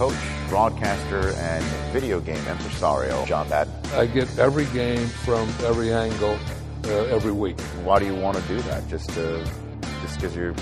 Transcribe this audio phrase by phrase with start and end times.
[0.00, 0.14] coach,
[0.48, 1.62] broadcaster, and
[1.92, 3.74] video game impresario, John Madden.
[3.92, 6.38] I get every game from every angle
[6.86, 7.60] uh, every week.
[7.84, 8.88] Why do you want to do that?
[8.88, 9.44] Just to,
[10.00, 10.54] just because you're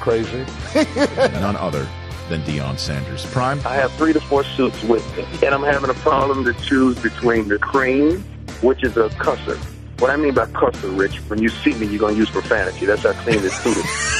[0.00, 0.44] Crazy.
[1.16, 1.86] None other
[2.28, 3.24] than Deion Sanders.
[3.26, 3.60] Prime.
[3.64, 6.98] I have three to four suits with me, and I'm having a problem to choose
[6.98, 8.24] between the cream,
[8.60, 9.56] which is a cusser.
[10.00, 12.86] What I mean by cusser, Rich, when you see me, you're going to use profanity.
[12.86, 14.16] That's how clean this suit is.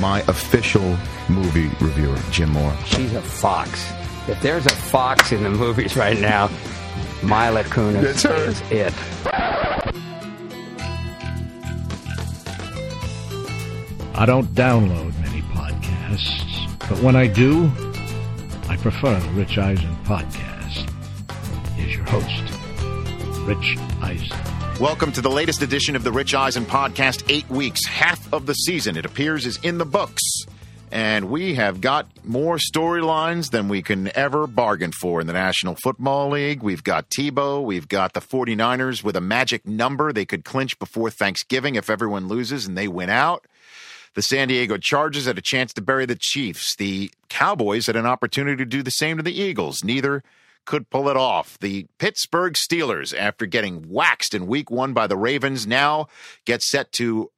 [0.00, 0.96] My official
[1.28, 2.72] movie reviewer, Jim Moore.
[2.86, 3.90] She's a fox.
[4.28, 6.48] If there's a fox in the movies right now,
[7.22, 8.34] Mila Kunis That's her.
[8.36, 8.94] is it.
[14.14, 17.70] I don't download many podcasts, but when I do,
[18.68, 20.88] I prefer the Rich Eisen podcast.
[21.76, 22.42] Here's your host,
[23.46, 24.36] Rich Eisen.
[24.80, 27.24] Welcome to the latest edition of the Rich Eisen podcast.
[27.28, 30.22] Eight weeks, half of the season, it appears, is in the books.
[30.92, 35.74] And we have got more storylines than we can ever bargain for in the National
[35.82, 36.62] Football League.
[36.62, 37.64] We've got Tebow.
[37.64, 42.28] We've got the 49ers with a magic number they could clinch before Thanksgiving if everyone
[42.28, 43.48] loses and they win out.
[44.14, 46.76] The San Diego Chargers had a chance to bury the Chiefs.
[46.76, 49.82] The Cowboys had an opportunity to do the same to the Eagles.
[49.82, 50.22] Neither
[50.68, 51.58] could pull it off.
[51.58, 56.08] The Pittsburgh Steelers, after getting waxed in week one by the Ravens, now
[56.44, 57.30] get set to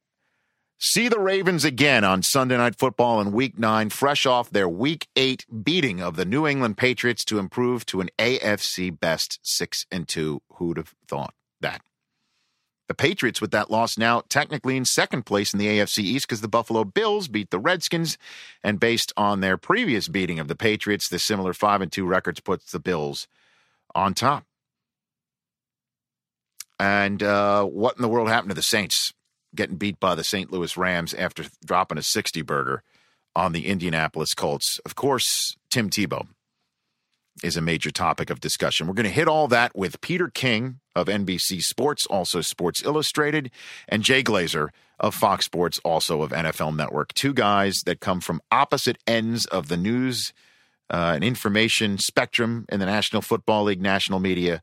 [0.77, 5.07] see the Ravens again on Sunday Night Football in week nine, fresh off their week
[5.15, 10.09] eight beating of the New England Patriots to improve to an AFC best six and
[10.09, 10.41] two.
[10.57, 11.81] Who'd have thought that?
[12.91, 16.41] The Patriots, with that loss, now technically in second place in the AFC East because
[16.41, 18.17] the Buffalo Bills beat the Redskins.
[18.65, 22.41] And based on their previous beating of the Patriots, the similar 5 and 2 records
[22.41, 23.29] puts the Bills
[23.95, 24.43] on top.
[26.81, 29.13] And uh, what in the world happened to the Saints
[29.55, 30.51] getting beat by the St.
[30.51, 32.83] Louis Rams after dropping a 60 burger
[33.37, 34.81] on the Indianapolis Colts?
[34.85, 36.27] Of course, Tim Tebow
[37.41, 38.85] is a major topic of discussion.
[38.85, 43.51] We're going to hit all that with Peter King of NBC Sports, also Sports Illustrated,
[43.87, 44.69] and Jay Glazer
[44.99, 47.13] of Fox Sports, also of NFL Network.
[47.13, 50.33] Two guys that come from opposite ends of the news
[50.89, 54.61] uh, and information spectrum in the National Football League, national media.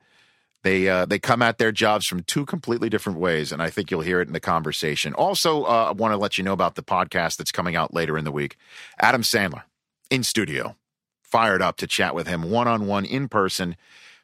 [0.65, 3.91] They uh, they come at their jobs from two completely different ways, and I think
[3.91, 5.15] you'll hear it in the conversation.
[5.15, 8.19] Also, uh, I want to let you know about the podcast that's coming out later
[8.19, 8.57] in the week.
[9.01, 9.63] Adam Sandler
[10.11, 10.77] in studio
[11.23, 13.77] fired up to chat with him one on one in person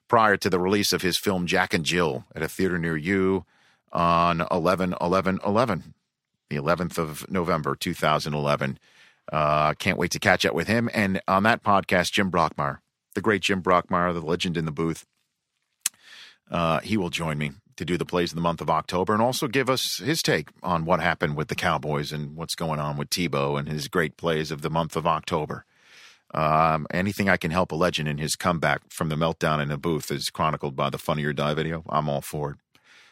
[0.09, 3.45] prior to the release of his film Jack and Jill at a theater near you
[3.93, 5.95] on 11 11 11,
[6.51, 8.79] the 11th of November 2011.
[9.33, 10.91] Uh, can't wait to catch up with him.
[10.93, 12.79] And on that podcast, Jim Brockmire,
[13.15, 15.07] the great Jim Brockmire, the legend in the booth,
[16.51, 19.23] uh, he will join me to do the plays in the month of October and
[19.23, 22.97] also give us his take on what happened with the Cowboys and what's going on
[22.97, 25.65] with Tebow and his great plays of the month of October.
[26.35, 29.79] Um, anything I can help a legend in his comeback from the meltdown in the
[29.79, 31.85] booth is chronicled by the Funny or Die video.
[31.89, 32.57] I'm all for it.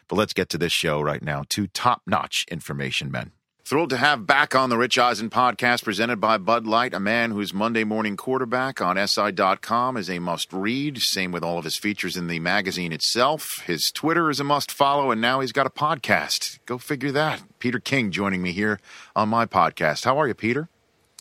[0.09, 1.43] But let's get to this show right now.
[1.47, 3.31] Two top notch information men.
[3.65, 7.31] Thrilled to have back on the Rich Eisen podcast presented by Bud Light, a man
[7.31, 10.97] whose Monday morning quarterback on SI.com is a must read.
[10.97, 13.63] Same with all of his features in the magazine itself.
[13.65, 16.59] His Twitter is a must follow, and now he's got a podcast.
[16.65, 17.41] Go figure that.
[17.59, 18.81] Peter King joining me here
[19.15, 20.03] on my podcast.
[20.03, 20.67] How are you, Peter?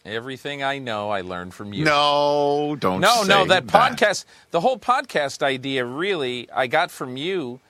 [0.04, 1.84] Everything I know, I learned from you.
[1.84, 3.00] No, don't.
[3.00, 3.44] no, no.
[3.44, 7.60] That podcast, the whole podcast idea, really, I got from you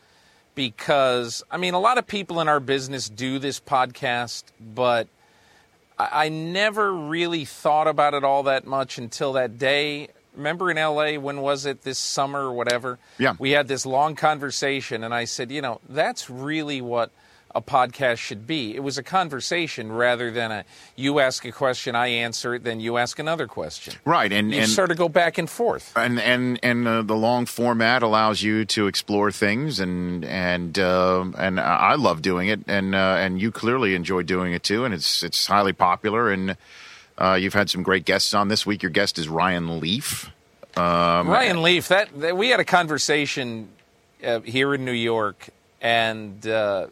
[0.54, 5.08] because I mean, a lot of people in our business do this podcast, but
[5.98, 10.08] I, I never really thought about it all that much until that day.
[10.34, 11.82] Remember in LA, when was it?
[11.82, 12.98] This summer or whatever?
[13.18, 13.34] Yeah.
[13.38, 17.10] We had this long conversation, and I said, you know, that's really what
[17.54, 18.74] a podcast should be.
[18.74, 20.64] It was a conversation rather than a
[20.96, 23.94] you ask a question, I answer it, then you ask another question.
[24.04, 25.92] Right, and You and sort of go back and forth.
[25.96, 31.24] and and and uh, the long format allows you to explore things, and and uh,
[31.38, 34.94] and I love doing it, and uh, and you clearly enjoy doing it too, and
[34.94, 36.56] it's it's highly popular, and
[37.18, 38.82] uh, you've had some great guests on this week.
[38.82, 40.30] Your guest is Ryan Leaf.
[40.74, 43.68] Um, Ryan Leaf, that, that we had a conversation
[44.24, 45.48] uh, here in New York,
[45.82, 46.86] and uh,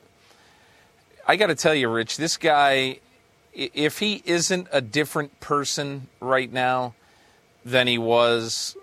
[1.27, 2.99] I got to tell you, Rich, this guy,
[3.55, 6.95] if he isn't a different person right now
[7.65, 8.77] than he was,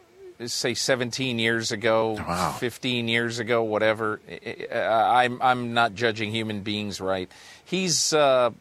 [0.46, 2.52] say, 17 years ago, Wow.
[2.60, 4.22] 15 years ago, whatever,
[4.74, 7.30] I'm I'm not judging human beings right.
[7.64, 8.14] He's.
[8.14, 8.52] Uh,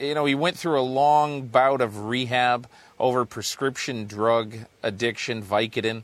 [0.00, 2.66] you know, he went through a long bout of rehab
[2.98, 6.02] over prescription drug addiction, Vicodin,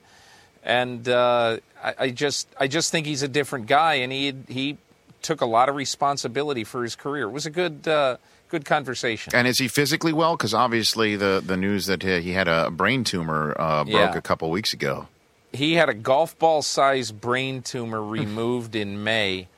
[0.63, 4.79] and uh, I, I just, I just think he's a different guy, and he he
[5.23, 7.25] took a lot of responsibility for his career.
[7.29, 8.17] It was a good, uh,
[8.49, 9.35] good conversation.
[9.35, 10.37] And is he physically well?
[10.37, 14.17] Because obviously the the news that he had a brain tumor uh, broke Yeah.
[14.17, 15.09] a couple weeks ago.
[15.53, 19.49] he had a golf ball sized brain tumor removed in May,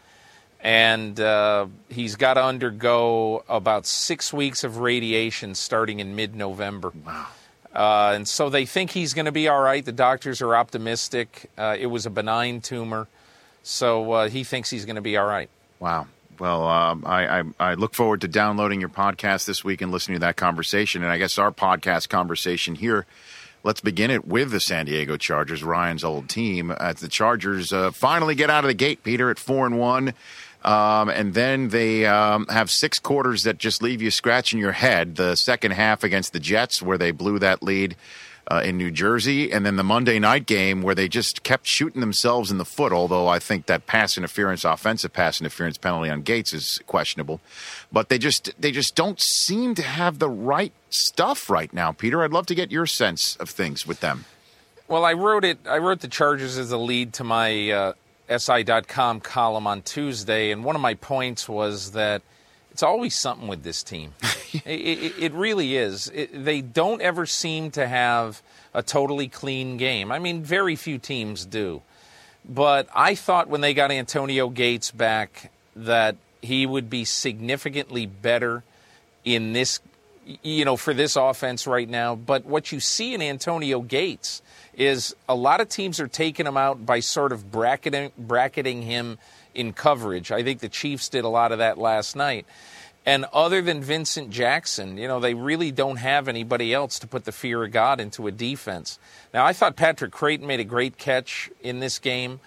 [0.61, 6.93] and uh, he's got to undergo about six weeks of radiation starting in mid November.
[7.05, 7.27] Wow.
[7.75, 9.83] Uh, and so they think he's going to be all right.
[9.85, 11.51] The doctors are optimistic.
[11.57, 13.09] Uh, it was a benign tumor,
[13.63, 15.49] so uh, he thinks he's going to be all right.
[15.81, 16.07] Wow.
[16.39, 20.17] Well, um, I, I I look forward to downloading your podcast this week and listening
[20.17, 21.03] to that conversation.
[21.03, 23.07] And I guess our podcast conversation here.
[23.65, 26.73] Let's begin it with the San Diego Chargers, Ryan's old team.
[26.73, 30.15] As the Chargers uh, finally get out of the gate, Peter, at four and one,
[30.65, 35.15] um, and then they um, have six quarters that just leave you scratching your head.
[35.15, 37.95] The second half against the Jets, where they blew that lead
[38.51, 42.01] uh, in New Jersey, and then the Monday night game where they just kept shooting
[42.01, 42.93] themselves in the foot.
[42.93, 47.41] Although I think that pass interference, offensive pass interference penalty on Gates is questionable,
[47.91, 51.93] but they just they just don't seem to have the right stuff right now.
[51.93, 54.25] Peter, I'd love to get your sense of things with them.
[54.89, 55.59] Well, I wrote it.
[55.67, 57.93] I wrote the Chargers as a lead to my uh,
[58.29, 62.23] SI.com column on Tuesday, and one of my points was that
[62.73, 64.15] it's always something with this team.
[64.65, 66.11] it, it, it really is.
[66.15, 68.41] It, they don't ever seem to have
[68.73, 70.11] a totally clean game.
[70.11, 71.83] I mean, very few teams do.
[72.49, 78.65] But I thought when they got Antonio Gates back that he would be significantly better
[79.23, 79.81] in this,
[80.43, 82.15] you know, for this offense right now.
[82.15, 84.41] But what you see in Antonio Gates
[84.75, 89.19] is a lot of teams are taking him out by sort of bracketing, bracketing him
[89.55, 90.33] in coverage.
[90.33, 92.47] I think the Chiefs did a lot of that last night.
[93.05, 97.25] And other than Vincent Jackson, you know, they really don't have anybody else to put
[97.25, 98.99] the fear of God into a defense.
[99.35, 102.39] Now, I thought Patrick Crayton made a great catch in this game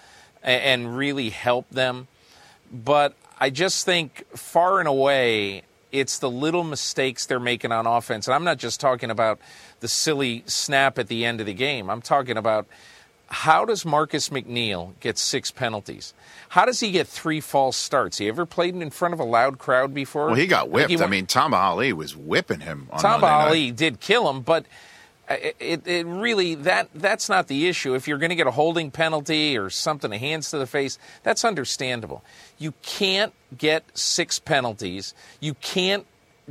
[0.42, 2.08] and really helped them.
[2.72, 8.28] But I just think far and away, it's the little mistakes they're making on offense.
[8.28, 9.40] And I'm not just talking about
[9.82, 11.90] the silly snap at the end of the game.
[11.90, 12.66] I'm talking about
[13.36, 16.14] how does Marcus McNeil get six penalties?
[16.48, 18.18] How does he get three false starts?
[18.18, 20.28] He ever played in front of a loud crowd before?
[20.28, 20.90] Well, he got whipped.
[20.90, 22.88] he I mean, Tamba Hali was whipping him.
[22.92, 23.46] On Tom Monday night.
[23.48, 24.66] Ali did kill him, but
[25.30, 27.94] it, it, it really that that's not the issue.
[27.94, 30.98] If you're going to get a holding penalty or something, a hands to the face,
[31.24, 32.24] that's understandable.
[32.58, 35.14] You can't get six penalties.
[35.42, 36.06] You can't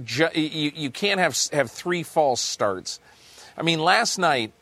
[0.05, 3.01] ju- you, you can't have have three false starts.
[3.57, 4.53] I mean, last night.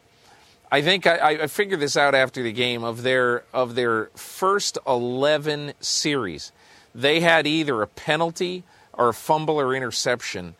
[0.72, 4.78] I think I, I figured this out after the game of their of their first
[4.86, 6.50] eleven series,
[6.94, 8.64] they had either a penalty
[8.94, 10.54] or a fumble or interception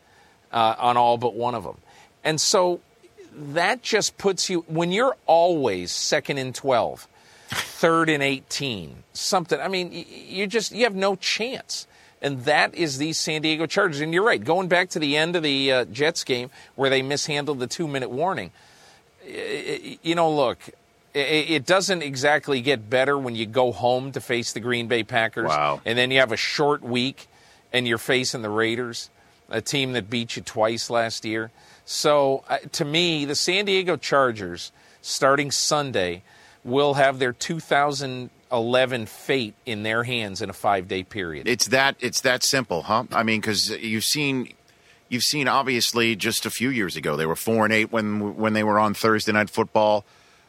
[0.51, 1.77] uh, on all but one of them,
[2.23, 2.79] and so
[3.31, 7.07] that just puts you when you're always second and 12
[7.47, 11.87] third and 18 something i mean you just you have no chance.
[12.21, 13.99] And that is the san diego chargers.
[13.99, 17.01] And you're right going back to the end of the uh, jets game where they
[17.01, 18.51] mishandled the two minute warning
[19.25, 20.59] you know look
[21.15, 25.47] it doesn't exactly get better when you go home to face the green bay packers
[25.49, 25.79] Wow.
[25.85, 27.27] and then you have a short week
[27.71, 29.09] and you're facing the raiders
[29.49, 31.51] a team that beat you twice last year.
[31.85, 34.71] So, uh, to me, the San Diego Chargers,
[35.01, 36.23] starting Sunday,
[36.63, 41.47] will have their 2011 fate in their hands in a five day period.
[41.47, 43.03] It's that it's that simple, huh?
[43.11, 44.53] I mean, because you've seen
[45.13, 48.53] you've seen obviously just a few years ago they were four and eight when when
[48.53, 50.03] they were on Thursday night football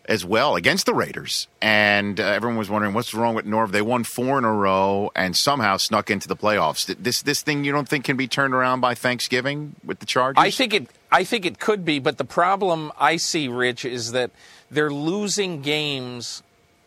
[0.06, 3.70] as well against the Raiders, and uh, everyone was wondering what's wrong with Norv.
[3.70, 6.86] They won four in a row and somehow snuck into the playoffs.
[6.98, 10.42] This this thing you don't think can be turned around by Thanksgiving with the Chargers?
[10.42, 10.88] I think it.
[11.10, 14.30] I think it could be, but the problem I see, Rich, is that
[14.70, 16.42] they're losing games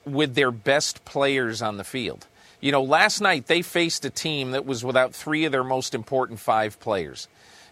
[0.06, 2.28] with their best players on the field.
[2.60, 5.96] You know, last night they faced a team that was without three of their most
[5.96, 7.28] important five players.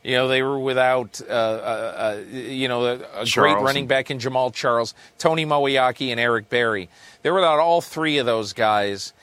[0.05, 4.11] You know, they were without, uh, uh, uh, you know, a, a great running back
[4.11, 6.89] in Jamaal Charles, Tony Moeaki, and Eric Berry.
[7.23, 9.13] They were without all three of those guys,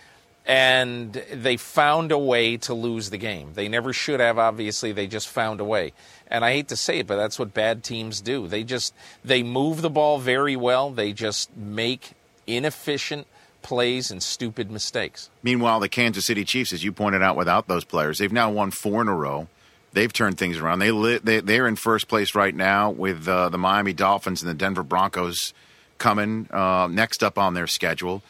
[0.44, 3.52] and they found a way to lose the game.
[3.54, 4.90] They never should have, obviously.
[4.90, 5.92] They just found a way.
[6.26, 8.48] And I hate to say it, but that's what bad teams do.
[8.48, 8.92] They just
[9.24, 10.90] they move the ball very well.
[10.90, 12.14] They just make
[12.48, 13.28] inefficient
[13.62, 15.30] plays and stupid mistakes.
[15.44, 18.72] Meanwhile, the Kansas City Chiefs, as you pointed out, without those players, they've now won
[18.72, 19.46] four in a row.
[19.92, 20.78] They've turned things around.
[20.78, 24.50] They li- they they're in first place right now with uh, the Miami Dolphins and
[24.50, 25.52] the Denver Broncos
[25.98, 28.22] coming uh, next up on their schedule.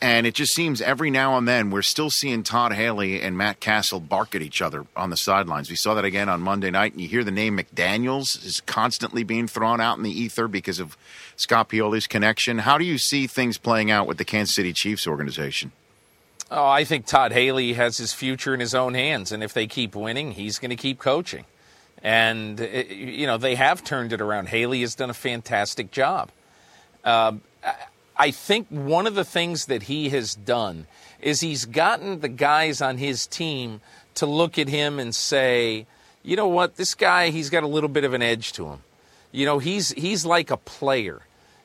[0.00, 3.60] And it just seems every now and then we're still seeing Todd Haley and Matt
[3.60, 5.70] Cassel bark at each other on the sidelines.
[5.70, 9.22] We saw that again on Monday night, and you hear the name McDaniels is constantly
[9.22, 10.96] being thrown out in the ether because of
[11.36, 12.58] Scott Pioli's connection.
[12.58, 15.70] How do you see things playing out with the Kansas City Chiefs organization?
[16.54, 19.66] Oh, I think Todd Haley has his future in his own hands, and if they
[19.66, 21.46] keep winning, he's going to keep coaching.
[22.02, 24.50] And, uh, you know, they have turned it around.
[24.50, 26.30] Haley has done a fantastic job.
[27.02, 27.32] Uh,
[28.18, 30.86] I think one of the things that he has done
[31.22, 33.80] is he's gotten the guys on his team
[34.16, 35.86] to look at him and say,
[36.22, 38.80] you know what, this guy, he's got a little bit of an edge to him.
[39.30, 41.22] You know, he's he's like a player.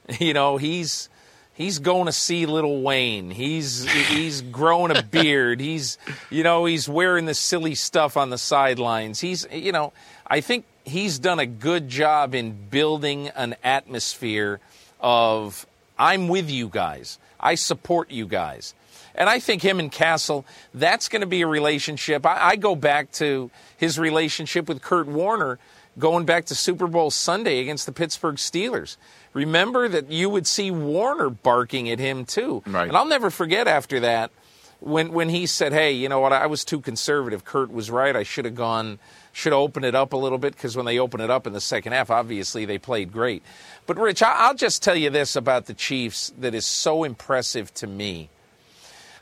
[0.22, 1.10] You know, he's
[1.58, 3.32] he's going to see Lil Wayne.
[3.32, 5.60] He's he's growing a beard.
[5.60, 5.98] He's
[6.30, 9.20] you know he's wearing the silly stuff on the sidelines.
[9.20, 9.92] He's you know
[10.26, 14.60] I think he's done a good job in building an atmosphere
[15.02, 15.66] of
[16.00, 17.18] I'm with you guys.
[17.40, 18.74] I support you guys.
[19.16, 20.46] And I think him and Cassel,
[20.76, 22.24] that's going to be a relationship.
[22.24, 25.58] I, I go back to his relationship with Kurt Warner
[25.98, 28.98] going back to Super Bowl Sunday against the Pittsburgh Steelers.
[29.34, 32.64] Remember that you would see Warner barking at him too.
[32.66, 32.88] Right.
[32.88, 34.32] And I'll never forget after that
[34.80, 36.34] when when he said, "Hey, you know what?
[36.34, 37.44] I was too conservative.
[37.44, 38.16] Kurt was right.
[38.16, 39.00] I should have gone
[39.34, 41.54] should have opened it up a little bit because when they opened it up in
[41.54, 43.44] the second half, obviously they played great.
[43.86, 47.88] But Rich, I'll just tell you this about the Chiefs that is so impressive to
[47.88, 48.30] me.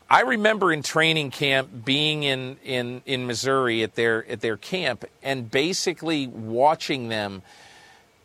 [0.09, 5.03] I remember in training camp being in, in, in Missouri at their at their camp
[5.23, 7.41] and basically watching them.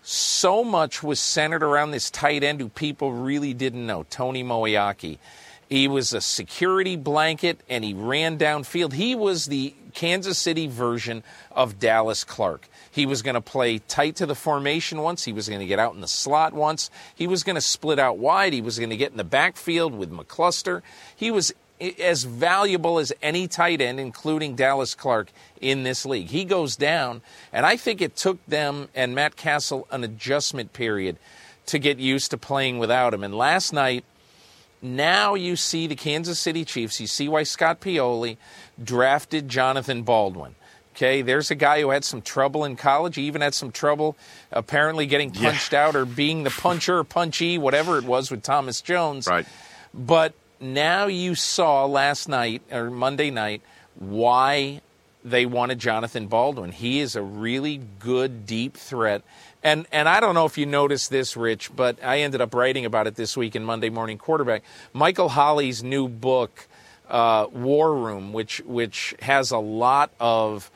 [0.02, 5.18] So much was centered around this tight end who people really didn't know, Tony Moeaki.
[5.68, 8.92] He was a security blanket and he ran downfield.
[8.92, 11.22] He was the Kansas City version
[11.52, 12.68] of Dallas Clark.
[12.90, 15.24] He was going to play tight to the formation once.
[15.24, 16.90] He was going to get out in the slot once.
[17.14, 18.52] He was going to split out wide.
[18.52, 20.82] He was going to get in the backfield with McCluster.
[21.14, 26.28] He was as valuable as any tight end, including Dallas Clark, in this league.
[26.28, 27.22] He goes down,
[27.52, 31.16] and I think it took them and Matt Cassel an adjustment period
[31.66, 33.22] to get used to playing without him.
[33.22, 34.04] And last night,
[34.82, 37.00] now you see the Kansas City Chiefs.
[37.00, 38.36] You see why Scott Pioli
[38.82, 40.54] drafted Jonathan Baldwin.
[40.96, 43.16] Okay, there's a guy who had some trouble in college.
[43.16, 44.16] He even had some trouble
[44.50, 45.86] apparently getting punched yeah.
[45.86, 49.26] out or being the puncher, punchy, whatever it was with Thomas Jones.
[49.26, 49.46] Right.
[49.94, 53.62] But now you saw last night or Monday night
[53.98, 54.80] why
[55.24, 56.72] they wanted Jonathan Baldwin.
[56.72, 59.22] He is a really good deep threat.
[59.62, 62.86] And and I don't know if you noticed this, Rich, but I ended up writing
[62.86, 64.62] about it this week in Monday Morning Quarterback.
[64.92, 66.66] Michael Holley's new book,
[67.08, 70.70] uh, War Room, which which has a lot of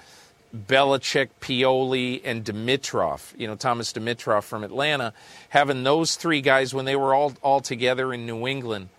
[0.54, 5.14] Belichick, Pioli, and Dimitroff, You know Thomas Dimitroff from Atlanta,
[5.48, 8.90] having those three guys when they were all all together in New England,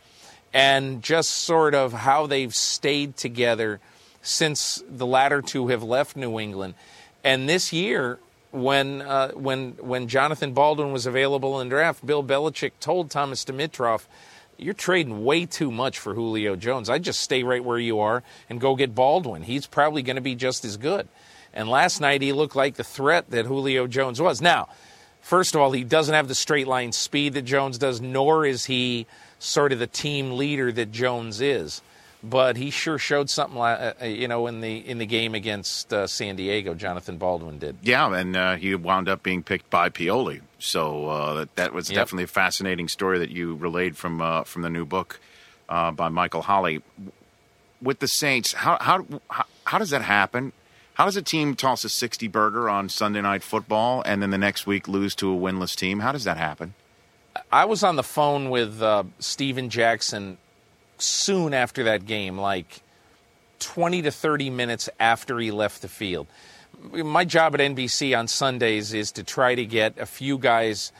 [0.55, 3.81] and just sort of how they've stayed together
[4.21, 6.75] since the latter two have left New England.
[7.25, 8.19] And this year,
[8.51, 14.05] when uh, when when Jonathan Baldwin was available in draft, Bill Belichick told Thomas Dimitroff,
[14.57, 16.89] "You're trading way too much for Julio Jones.
[16.89, 19.43] I'd just stay right where you are and go get Baldwin.
[19.43, 21.09] He's probably going to be just as good."
[21.53, 24.41] And last night he looked like the threat that Julio Jones was.
[24.41, 24.69] Now,
[25.21, 28.65] first of all, he doesn't have the straight line speed that Jones does, nor is
[28.65, 29.05] he
[29.45, 31.81] sort of the team leader that Jones is
[32.29, 35.93] but he sure showed something, uh, uh, you know, in the in the game against
[35.93, 36.73] uh, San Diego.
[36.73, 37.77] Jonathan Baldwin did.
[37.81, 40.41] Yeah, and uh, he wound up being picked by Pioli.
[40.57, 41.97] So uh, that, that was yep.
[41.97, 45.19] definitely a fascinating story that you relayed from uh, from the new book
[45.67, 46.81] by Michael Holley.
[47.81, 50.51] With the Saints, how, how how how does that happen?
[50.95, 54.37] How does a team toss a sixty burger on Sunday Night Football and then the
[54.37, 55.99] next week lose to a winless team?
[55.99, 56.73] How does that happen?
[57.55, 60.37] I was on the phone with uh, Steven Jackson
[60.97, 62.81] soon after that game, like
[63.59, 66.27] 20 to 30 minutes after he left the field.
[66.91, 70.91] My job at NBC on Sundays is to try to get a few guys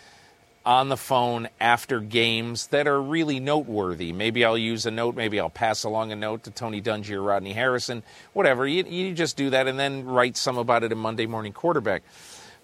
[0.65, 4.13] on the phone after games that are really noteworthy.
[4.13, 7.21] Maybe I'll use a note, maybe I'll pass along a note to Tony Dungy or
[7.21, 8.65] Rodney Harrison, whatever.
[8.65, 12.03] You, you just do that and then write some about it in Monday Morning Quarterback.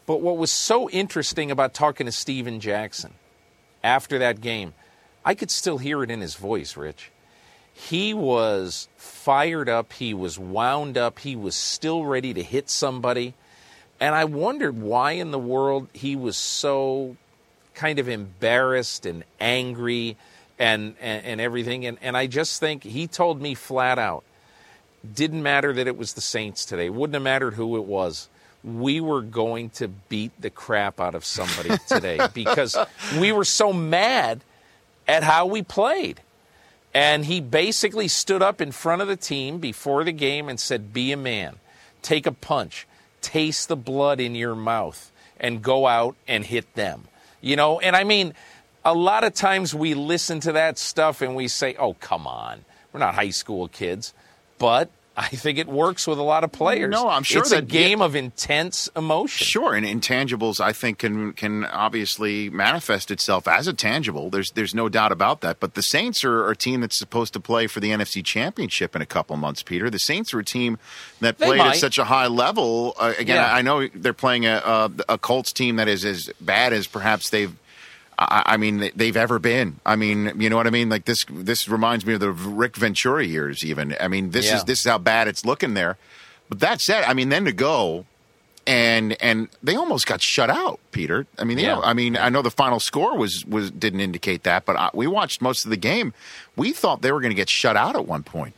[0.05, 3.15] But what was so interesting about talking to Steven Jackson
[3.83, 4.73] after that game,
[5.23, 7.11] I could still hear it in his voice, Rich
[7.73, 13.33] he was fired up, he was wound up, he was still ready to hit somebody.
[13.99, 17.15] And I wondered why in the world he was so
[17.73, 20.17] kind of embarrassed and angry
[20.59, 21.85] and, and, and everything.
[21.85, 24.23] And, and I just think he told me flat out
[25.15, 28.29] didn't matter that it was the Saints today, wouldn't have mattered who it was.
[28.63, 32.77] We were going to beat the crap out of somebody today because
[33.19, 34.41] we were so mad
[35.07, 36.21] at how we played.
[36.93, 40.93] And he basically stood up in front of the team before the game and said,
[40.93, 41.55] Be a man,
[42.01, 42.85] take a punch,
[43.21, 47.05] taste the blood in your mouth, and go out and hit them.
[47.39, 48.33] You know, and I mean,
[48.83, 52.65] a lot of times we listen to that stuff and we say, Oh, come on,
[52.91, 54.13] we're not high school kids.
[54.57, 56.89] But I think it works with a lot of players.
[56.89, 59.45] No, I'm sure it's a game of intense emotion.
[59.45, 64.29] Sure, and intangibles I think can can obviously manifest itself as a tangible.
[64.29, 65.59] There's there's no doubt about that.
[65.59, 69.01] But the Saints are a team that's supposed to play for the NFC Championship in
[69.01, 69.61] a couple months.
[69.63, 70.77] Peter, the Saints are a team
[71.19, 71.71] that They played might.
[71.75, 72.95] at such a high level.
[72.97, 73.53] Uh, again, Yeah.
[73.53, 76.87] I I know they're playing a, a a Colts team that is as bad as
[76.87, 77.53] perhaps they've.
[78.29, 79.79] I I mean, they- they've ever been.
[79.85, 80.89] I mean, you know what I mean?
[80.89, 83.63] Like this, this reminds me of the Rick Venturi years.
[83.65, 84.57] Even, I mean, this Yeah.
[84.57, 85.97] is this is how bad it's looking there.
[86.49, 88.05] But that said, I mean, then to go
[88.67, 91.25] and and they almost got shut out, Peter.
[91.39, 91.75] I mean, you Yeah.
[91.75, 94.89] know, I mean, I know the final score was was didn't indicate that, but I,
[94.93, 96.13] we watched most of the game.
[96.55, 98.53] We thought they were going to get shut out at one point.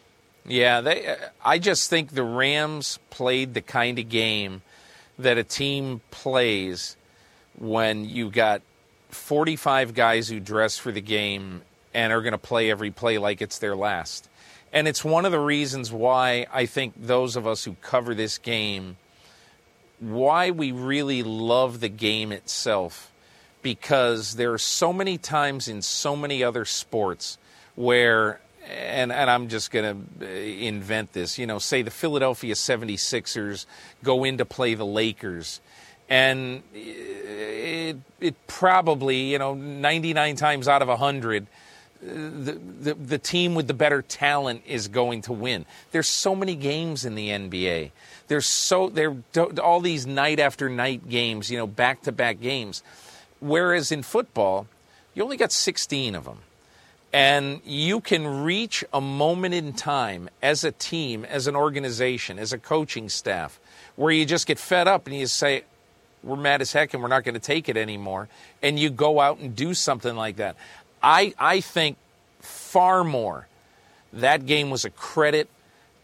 [0.45, 1.07] Yeah, they.
[1.07, 1.15] uh,
[1.45, 4.61] I just think the Rams played the kind of game
[5.17, 6.97] that a team plays
[7.57, 8.61] when you got
[9.15, 11.61] 45 guys who dress for the game
[11.93, 14.29] and are going to play every play like it's their last.
[14.71, 18.37] And it's one of the reasons why I think those of us who cover this
[18.37, 18.97] game
[19.99, 23.11] why we really love the game itself
[23.61, 27.37] because there are so many times in so many other sports
[27.75, 32.53] where and and I'm just going to uh, invent this, you know, say the Philadelphia
[32.53, 33.65] 76ers
[34.03, 35.59] go in to play the Lakers
[36.13, 41.47] and it, it probably, you know, 99 times out of 100
[42.05, 45.65] the, the the team with the better talent is going to win.
[45.91, 47.91] There's so many games in the NBA.
[48.27, 49.15] There's so there
[49.61, 52.83] all these night after night games, you know, back to back games.
[53.39, 54.67] Whereas in football,
[55.13, 56.39] you only got 16 of them.
[57.13, 62.51] And you can reach a moment in time as a team, as an organization, as
[62.51, 63.59] a coaching staff,
[63.95, 65.63] where you just get fed up and you say,
[66.23, 68.29] we're mad as heck and we're not going to take it anymore.
[68.61, 70.55] And you go out and do something like that.
[71.01, 71.97] I, I think
[72.39, 73.47] far more
[74.13, 75.49] that game was a credit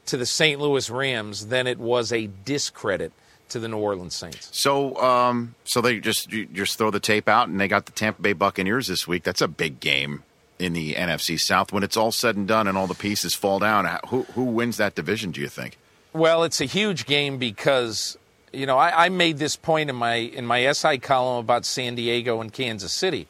[0.08, 0.60] to the St.
[0.60, 3.12] Louis Rams than it was a discredit
[3.50, 4.50] to the New Orleans Saints.
[4.52, 7.92] So, um, so they just you just throw the tape out, and they got the
[7.92, 9.24] Tampa Bay Buccaneers this week.
[9.24, 10.24] That's a big game
[10.58, 11.72] in the NFC South.
[11.72, 14.78] When it's all said and done, and all the pieces fall down, who who wins
[14.78, 15.32] that division?
[15.32, 15.78] Do you think?
[16.14, 18.18] Well, it's a huge game because
[18.54, 21.96] you know I, I made this point in my in my SI column about San
[21.96, 23.28] Diego and Kansas City.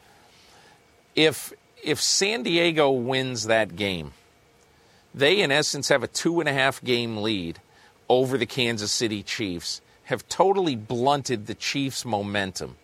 [1.14, 1.52] If
[1.82, 4.12] if San Diego wins that game,
[5.14, 7.60] they in essence have a two and a half game lead
[8.08, 9.80] over the Kansas City Chiefs.
[10.04, 12.76] Have totally blunted the Chiefs' momentum.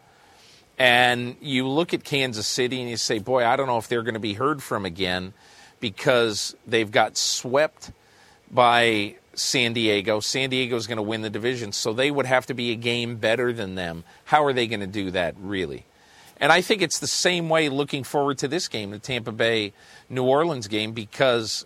[0.79, 4.03] And you look at Kansas City and you say, boy, I don't know if they're
[4.03, 5.33] going to be heard from again
[5.81, 7.90] because they've got swept
[8.51, 10.20] by San Diego.
[10.20, 12.75] San Diego is going to win the division, so they would have to be a
[12.77, 14.03] game better than them.
[14.25, 15.85] How are they going to do that, really?
[16.38, 19.72] And I think it's the same way looking forward to this game, the Tampa Bay
[20.09, 21.64] New Orleans game, because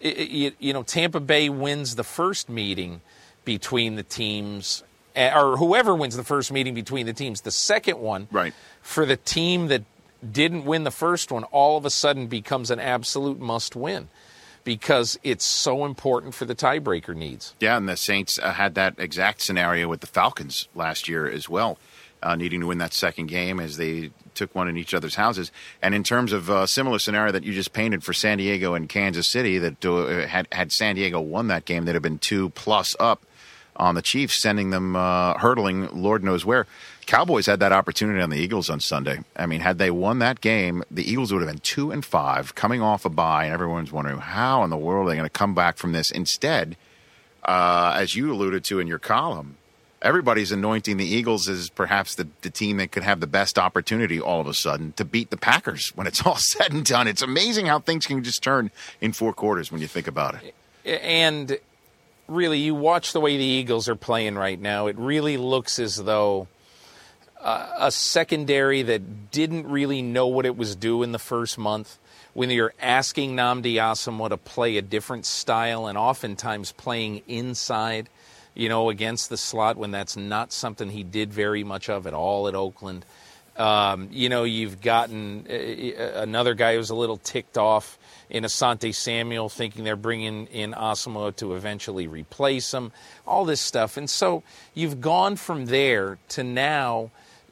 [0.00, 3.00] it, it, you know Tampa Bay wins the first meeting
[3.44, 4.84] between the teams,
[5.16, 7.40] eh, or whoever wins the first meeting between the teams.
[7.40, 8.54] The second one, Right.
[8.82, 9.82] for the team that
[10.32, 14.08] didn't win the first one, all of a sudden becomes an absolute must win
[14.68, 17.54] because it's so important for the tiebreaker needs.
[17.58, 21.48] Yeah, and the Saints uh, had that exact scenario with the Falcons last year as
[21.48, 21.78] well,
[22.22, 25.50] uh, needing to win that second game as they took one in each other's houses.
[25.80, 28.90] And in terms of a similar scenario that you just painted for San Diego and
[28.90, 32.50] Kansas City, that uh, had had San Diego won that game, they'd have been two
[32.50, 33.22] plus up
[33.74, 36.66] on the Chiefs, sending them uh, hurtling, Lord knows where.
[37.08, 39.20] Cowboys had that opportunity on the Eagles on Sunday.
[39.34, 42.54] I mean, had they won that game, the Eagles would have been two and five,
[42.54, 45.30] coming off a bye, and everyone's wondering how in the world are they going to
[45.30, 46.10] come back from this.
[46.10, 46.76] Instead,
[47.44, 49.56] uh, as you alluded to in your column,
[50.02, 54.20] everybody's anointing the Eagles as perhaps the, the team that could have the best opportunity
[54.20, 57.08] all of a sudden to beat the Packers when it's all said and done.
[57.08, 60.54] It's amazing how things can just turn in four quarters when you think about it.
[60.84, 61.58] And
[62.26, 65.96] really, you watch the way the Eagles are playing right now, it really looks as
[65.96, 66.48] though
[67.40, 71.98] uh, a secondary that didn't really know what it was doing the first month.
[72.34, 78.08] When you're asking Nnamdi Asomugha to play a different style and oftentimes playing inside,
[78.54, 82.14] you know, against the slot when that's not something he did very much of at
[82.14, 83.04] all at Oakland.
[83.56, 87.98] Um, you know, you've gotten uh, another guy who's a little ticked off
[88.30, 92.92] in Asante Samuel, thinking they're bringing in Asomugha to eventually replace him,
[93.26, 93.96] all this stuff.
[93.96, 97.10] And so you've gone from there to now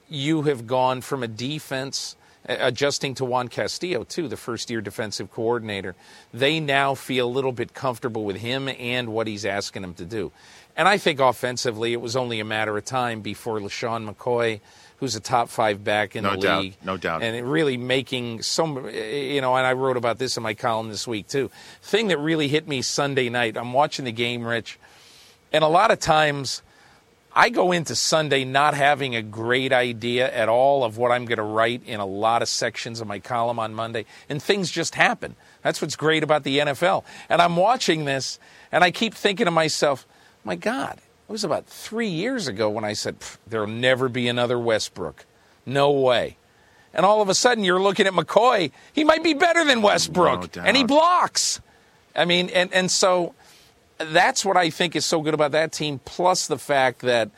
[0.08, 2.16] you have gone from a defense
[2.48, 5.96] adjusting to Juan Castillo, too, the first year defensive coordinator.
[6.32, 10.04] They now feel a little bit comfortable with him and what he's asking them to
[10.04, 10.30] do.
[10.76, 14.60] And I think offensively, it was only a matter of time before LeSean McCoy
[14.98, 16.76] who's a top five back in No the doubt, league.
[16.82, 17.22] no doubt.
[17.22, 21.06] And really making some, you know, and I wrote about this in my column this
[21.06, 21.50] week too.
[21.82, 23.56] Thing that really hit me Sunday night.
[23.56, 24.78] I'm watching the game, Rich,
[25.52, 26.62] and a lot of times
[27.36, 31.36] I go into Sunday not having a great idea at all of what I'm going
[31.36, 34.94] to write in a lot of sections of my column on Monday, and things just
[34.94, 35.36] happen.
[35.60, 37.04] That's what's great about the NFL.
[37.28, 38.38] And I'm watching this,
[38.72, 40.06] and I keep thinking to myself,
[40.44, 40.94] my God,
[41.28, 45.26] it was about three years ago when I said, there'll never be another Westbrook.
[45.66, 46.38] No way.
[46.94, 48.72] And all of a sudden, you're looking at McCoy.
[48.94, 51.60] He might be better than Westbrook, No and he blocks.
[52.14, 53.34] I mean, and, and so
[53.98, 57.30] that's what I think is so good about that team, plus the fact that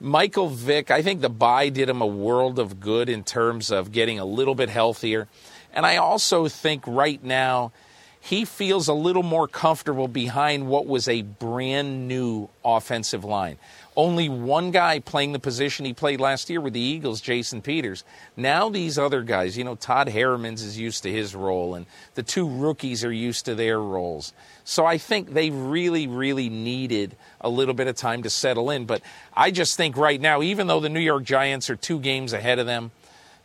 [0.00, 3.92] Michael Vick, I think the bye did him a world of good in terms of
[3.92, 5.28] getting a little bit healthier.
[5.72, 7.72] And I also think right now
[8.20, 13.58] he feels a little more comfortable behind what was a brand new offensive line.
[13.96, 18.02] Only one guy playing the position he played last year with the Eagles, Jason Peters.
[18.36, 22.22] Now these other guys, you know, Todd Herremans is used to his role, and the
[22.22, 24.32] two rookies are used to their roles.
[24.64, 28.86] So I think they really, really needed a little bit of time to settle in.
[28.86, 29.02] But
[29.34, 32.58] I just think right now, even though the New York Giants are two games ahead
[32.58, 32.90] of them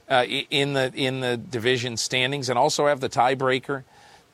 [0.08, 3.84] uh, in the in the division standings, and also have the tiebreaker,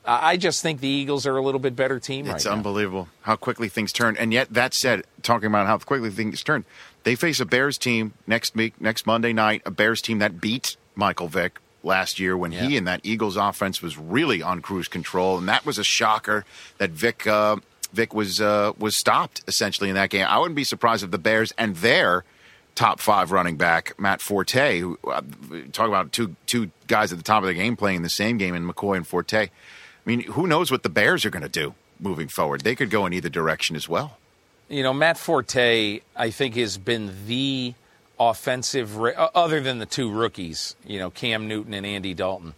[0.06, 2.52] I I just think the Eagles are a little bit better team right It's now.
[2.52, 4.16] unbelievable how quickly things turn.
[4.18, 6.66] And yet, that said, talking about how quickly things turn,
[7.04, 10.78] they face a Bears team next week, next Monday night, a Bears team that beat
[10.96, 15.38] Michael Vick last year when he and that Eagles offense was really on cruise control,
[15.38, 16.44] and that was a shocker
[16.78, 17.58] that Vick uh,
[17.94, 20.26] Vick was uh, was stopped essentially in that game.
[20.28, 22.24] I wouldn't be surprised if the Bears and their
[22.76, 25.22] top five running back Matt Forte, who uh,
[25.72, 28.38] talk about two two guys at the top of the game playing in the same
[28.38, 29.44] game, and McCoy and Forte.
[29.44, 29.50] I
[30.06, 32.62] mean, who knows what the Bears are going to do moving forward?
[32.62, 34.18] They could go in either direction as well.
[34.68, 37.74] You know, Matt Forte, I think, has been the
[38.20, 42.54] offensive, other than the two rookies, you know, Cam Newton and Andy Dalton.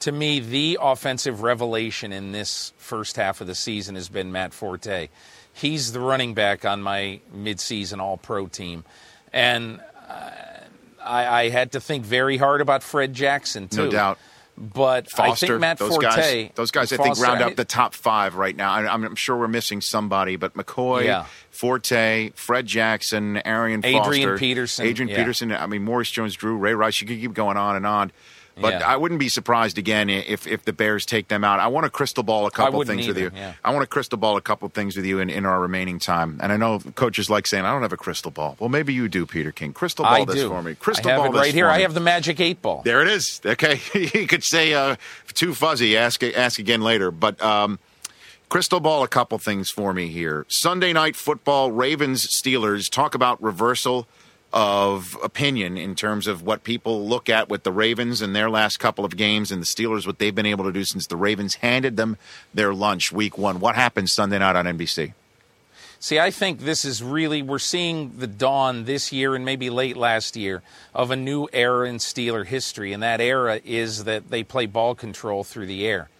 [0.00, 4.52] To me, the offensive revelation in this first half of the season has been Matt
[4.52, 5.08] Forte.
[5.52, 8.84] He's the running back on my midseason All Pro team.
[9.32, 10.30] And uh,
[11.02, 13.86] I, I had to think very hard about Fred Jackson, too.
[13.86, 14.18] No doubt.
[14.56, 16.04] But I think Matt those Forte.
[16.04, 18.72] guys, those guys, I think round up the top five right now.
[18.72, 21.26] I, I'm, I'm sure we're missing somebody, but McCoy, Yeah.
[21.50, 25.16] Forte, Fred Jackson, Arian Adrian Foster, Peterson, Adrian yeah.
[25.16, 25.52] Peterson.
[25.52, 27.00] I mean, Maurice Jones-Drew, Ray Rice.
[27.00, 28.12] You could keep going on and on.
[28.56, 28.88] But Yeah.
[28.88, 31.58] I wouldn't be surprised again if if the Bears take them out.
[31.60, 33.30] I want to crystal ball a couple things with you.
[33.34, 33.54] yeah.
[33.64, 36.38] I want to crystal ball a couple things with you in, in our remaining time.
[36.42, 39.08] And I know coaches like saying, "I don't have a crystal ball." Well, maybe you
[39.08, 39.72] do, Peter King.
[39.72, 40.48] Crystal ball I this do.
[40.48, 40.74] for me.
[40.76, 41.68] Crystal I have ball right here.
[41.68, 42.82] I have the magic eight ball.
[42.84, 43.40] There it is.
[43.44, 44.96] Okay, you could say uh,
[45.32, 45.96] too fuzzy.
[45.96, 47.10] Ask ask again later.
[47.10, 47.78] But um,
[48.48, 50.46] crystal ball, a couple things for me here.
[50.48, 52.88] Sunday night football, Ravens Steelers.
[52.90, 54.06] Talk about reversal
[54.54, 58.78] of opinion in terms of what people look at with the Ravens and their last
[58.78, 61.56] couple of games, and the Steelers what they've been able to do since the Ravens
[61.56, 62.16] handed them
[62.54, 63.58] their lunch week one.
[63.58, 65.12] What happened Sunday night on NBC?
[65.98, 69.96] See, I think this is really, we're seeing the dawn this year and maybe late
[69.96, 70.62] last year
[70.94, 72.92] of a new era in Steeler history.
[72.92, 76.10] And that era is that they play ball control through the air.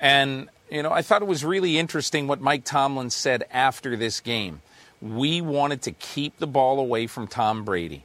[0.00, 4.20] And, you know, I thought it was really interesting what Mike Tomlin said after this
[4.20, 4.62] game.
[5.02, 8.04] We wanted to keep the ball away from Tom Brady.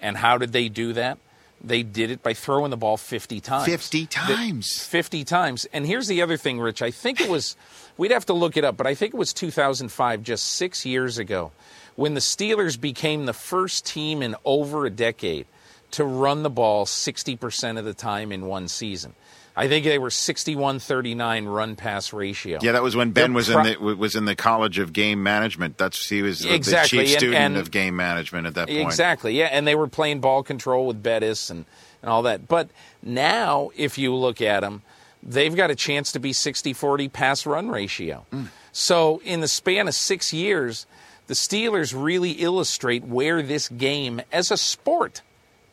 [0.00, 1.18] And how did they do that?
[1.64, 3.66] They did it by throwing the ball 50 times.
[3.66, 4.84] 50 The- times.
[4.84, 5.64] 50 times.
[5.72, 6.82] And here's the other thing, Rich.
[6.82, 7.56] I think it was,
[7.96, 11.18] we'd have to look it up, but I think it was 2005, just six years
[11.18, 11.52] ago,
[11.94, 15.46] when the Steelers became the first team in over a decade
[15.92, 19.14] to run the ball 60% of the time in one season.
[19.54, 22.58] I think they were 61-39 run pass ratio.
[22.62, 24.92] Yeah, that was when Ben They're was pro- in the was in the College of
[24.92, 25.76] Game Management.
[25.78, 28.68] That's he was the- Exactly, the chief and- student and- of game management at that
[28.68, 28.80] point.
[28.80, 29.38] Exactly.
[29.38, 31.64] Yeah, and they were playing ball control with Bettis and,
[32.02, 32.48] and all that.
[32.48, 32.70] But
[33.02, 34.82] now, if you look at them,
[35.22, 38.24] they've got a chance to be 60-40 pass run ratio.
[38.30, 38.44] Hmm.
[38.72, 40.86] So in the span of six years,
[41.26, 45.20] the Steelers really illustrate where this game as a sport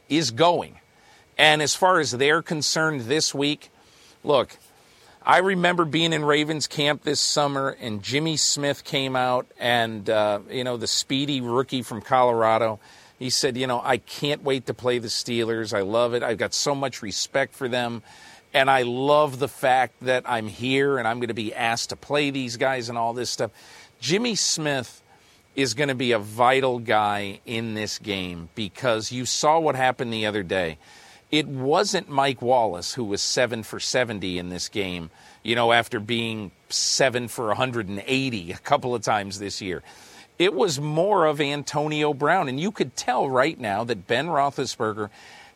[0.10, 0.80] is going.
[1.40, 3.72] And as far as they're concerned this week,
[4.26, 4.58] look,
[5.24, 10.40] I remember being in Ravens camp this summer, and Jimmy Smith came out, and uh,
[10.52, 12.82] you know the speedy rookie from Colorado.
[13.18, 15.74] He said, "You know, I can't wait to play the Steelers.
[15.74, 16.24] I love it.
[16.24, 18.04] I've got so much respect for them,
[18.54, 21.96] and I love the fact that I'm here and I'm going to be asked to
[21.96, 23.52] play these guys and all this stuff."
[24.02, 25.02] Jimmy Smith
[25.56, 30.12] is going to be a vital guy in this game because you saw what happened
[30.12, 30.78] the other day.
[31.32, 35.12] It wasn't Mike Wallace who was seven for 70 in this game,
[35.44, 39.84] you know, after being seven for 180 a couple of times this year.
[40.40, 42.48] it was more of Antonio Brown.
[42.48, 45.10] And you could tell right now that Ben Roethlisberger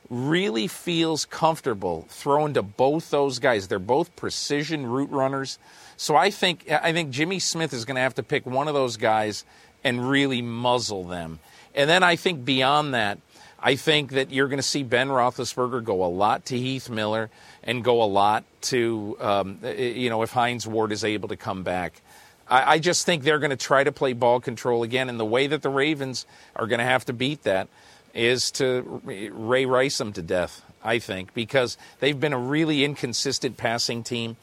[0.09, 3.67] really feels comfortable throwing to both those guys.
[3.67, 5.57] They're both precision route runners.
[5.95, 8.73] So I think I think Jimmy Smith is going to have to pick one of
[8.73, 9.45] those guys
[9.83, 11.39] and really muzzle them.
[11.73, 13.19] And then I think beyond that,
[13.65, 17.29] I think that you're going to see Ben Roethlisberger go a lot to Heath Miller
[17.63, 21.63] and go a lot to, um, you know, if Hines Ward is able to come
[21.63, 22.01] back.
[22.49, 25.07] I, I just think they're going to try to play ball control again.
[25.07, 26.25] And the way that the Ravens
[26.57, 27.69] are going to have to beat that
[28.13, 33.55] is to Ray Rice them to death, I think, because they've been a really inconsistent
[33.55, 34.35] passing team.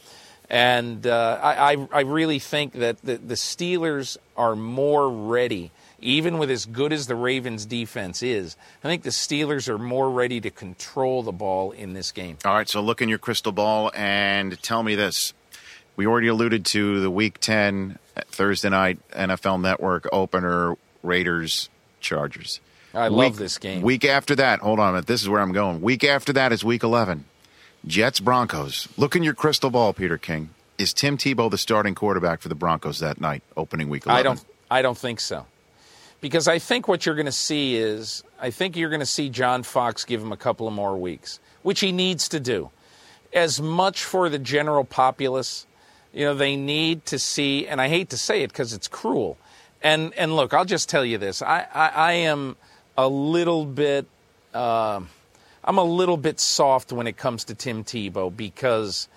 [0.48, 6.50] And uh, I, I really think that the, the Steelers are more ready, even with
[6.50, 8.56] as good as the Ravens' defense is.
[8.82, 12.38] I think the Steelers are more ready to control the ball in this game.
[12.44, 15.32] All right, so look in your crystal ball and tell me this.
[15.96, 21.68] We already alluded to the Week 10 uh, Thursday night NFL Network opener Raiders
[22.00, 22.60] Chargers.
[22.94, 23.82] I week, love this game.
[23.82, 25.06] Week after that, hold on a minute.
[25.06, 25.80] This is where I'm going.
[25.80, 27.24] Week after that is Week 11.
[27.86, 28.88] Jets Broncos.
[28.96, 30.50] Look in your crystal ball, Peter King.
[30.78, 34.18] Is Tim Tebow the starting quarterback for the Broncos that night, opening week 11?
[34.18, 34.44] I don't.
[34.70, 35.46] I don't think so,
[36.20, 39.28] because I think what you're going to see is I think you're going to see
[39.28, 42.70] John Fox give him a couple of more weeks, which he needs to do.
[43.32, 45.66] As much for the general populace,
[46.12, 49.38] you know, they need to see, and I hate to say it because it's cruel.
[49.82, 52.56] And and look, I'll just tell you this: I I, I am
[52.98, 54.06] a little bit.
[54.52, 55.00] Uh,
[55.62, 59.08] I'm a little bit soft when it comes to Tim Tebow because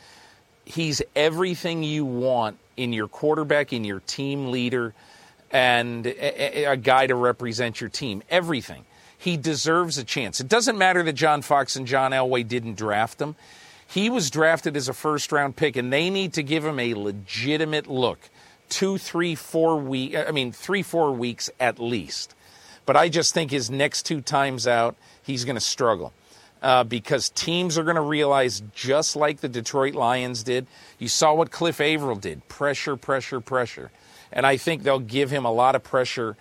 [0.65, 4.93] he's everything you want in your quarterback, in your team leader,
[5.53, 8.23] and a, a, guy to represent your team.
[8.29, 8.83] Everything.
[9.17, 10.41] He deserves a chance.
[10.41, 13.35] It doesn't matter that John Fox and John Elway didn't draft him.
[13.87, 16.95] He was drafted as a first round pick, and they need to give him a
[16.95, 18.19] legitimate look.
[18.67, 22.33] Two, three, four weeks, I mean, three, four weeks at least.
[22.85, 26.11] But I just think his next two times out, he's going to struggle
[26.63, 30.65] uh, because teams are going to realize, just like the Detroit Lions did,
[30.97, 33.91] you saw what Cliff Avril did pressure, pressure, pressure.
[34.33, 36.35] And I think they'll give him a lot of pressure.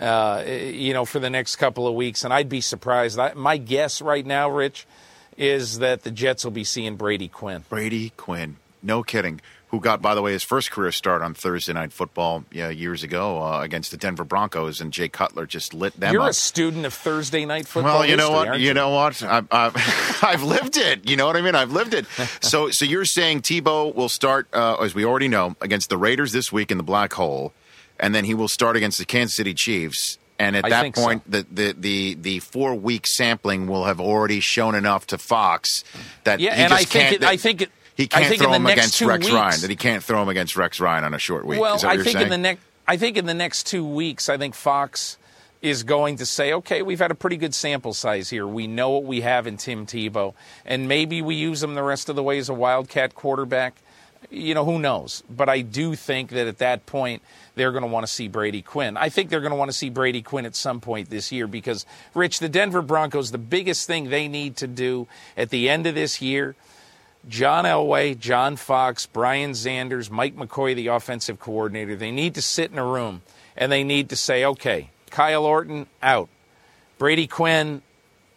[0.00, 3.16] Uh, you know, for the next couple of weeks, and I'd be surprised.
[3.16, 4.88] I, my guess right now, Rich,
[5.36, 7.62] is that the Jets will be seeing Brady Quinn.
[7.68, 9.40] Brady Quinn, no kidding
[9.74, 13.02] who got, by the way, his first career start on Thursday Night Football yeah, years
[13.02, 16.30] ago uh, against the Denver Broncos, and Jay Cutler just lit them You're up.
[16.30, 17.98] a student of Thursday Night Football.
[17.98, 18.60] Well, you know history, what?
[18.60, 18.68] You?
[18.68, 18.74] you?
[18.74, 19.20] know what?
[19.20, 19.74] I've, I've,
[20.22, 21.10] I've, lived it.
[21.10, 21.56] You know what I mean?
[21.56, 22.06] I've lived it.
[22.40, 26.30] so, so you're saying Tebow will start, uh, as we already know, against the Raiders
[26.30, 27.52] this week in the black hole,
[27.98, 30.18] and then he will start against the Kansas City Chiefs.
[30.38, 31.30] And at I that point, so.
[31.30, 35.82] the, the, the, the four week sampling will have already shown enough to Fox
[36.22, 39.24] that yeah, and I think it, I think it, he can't throw him against Rex
[39.24, 39.60] weeks, Ryan.
[39.60, 41.60] That he can't throw him against Rex Ryan on a short week.
[41.60, 42.24] Well, Is that what I think saying?
[42.24, 45.16] in the next, I think in the next two weeks, I think Fox
[45.62, 48.46] is going to say, okay, we've had a pretty good sample size here.
[48.46, 50.34] We know what we have in Tim Tebow,
[50.66, 53.76] and maybe we use him the rest of the way as a wildcat quarterback.
[54.30, 55.22] You know, who knows?
[55.30, 57.22] But I do think that at that point,
[57.54, 58.96] they're going to want to see Brady Quinn.
[58.96, 61.46] I think they're going to want to see Brady Quinn at some point this year
[61.46, 65.86] because, Rich, the Denver Broncos, the biggest thing they need to do at the end
[65.86, 66.56] of this year
[67.28, 72.70] John Elway, John Fox, Brian Xanders, Mike McCoy, the offensive coordinator, they need to sit
[72.70, 73.22] in a room
[73.56, 76.28] and they need to say, okay, Kyle Orton out.
[76.98, 77.82] Brady Quinn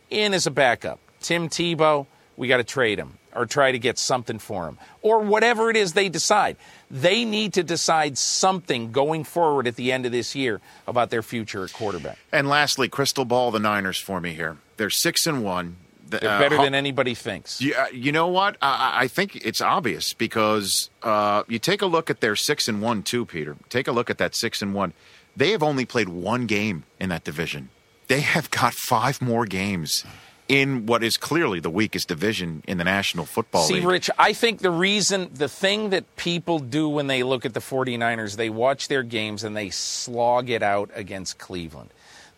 [0.09, 0.99] in as a backup.
[1.19, 2.05] Tim Tebow,
[2.37, 4.77] we got to trade him or try to get something for him.
[5.01, 6.57] Or whatever it is they decide.
[6.89, 11.21] They need to decide something going forward at the end of this year about their
[11.21, 12.17] future at quarterback.
[12.31, 14.57] And lastly, crystal ball the Niners for me here.
[14.77, 15.77] They're six and one.
[16.09, 17.61] They're better than anybody thinks.
[17.61, 18.57] Yeah, you know what?
[18.61, 22.81] I, I think it's obvious because uh, you take a look at their six and
[22.81, 23.55] one too, Peter.
[23.69, 24.93] Take a look at that six and one.
[25.35, 27.69] They have only played one game in that division.
[28.07, 30.05] They have got five more games
[30.47, 33.83] in what is clearly the weakest division in the National Football See, League.
[33.83, 37.59] Rich, I think the reason, the thing that people do when they look at the
[37.59, 41.89] 49ers, they watch their games and they slog it out against Cleveland.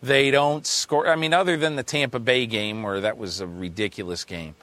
[0.02, 1.08] They don't score.
[1.08, 4.54] I mean, other than the Tampa Bay game where that was a ridiculous game,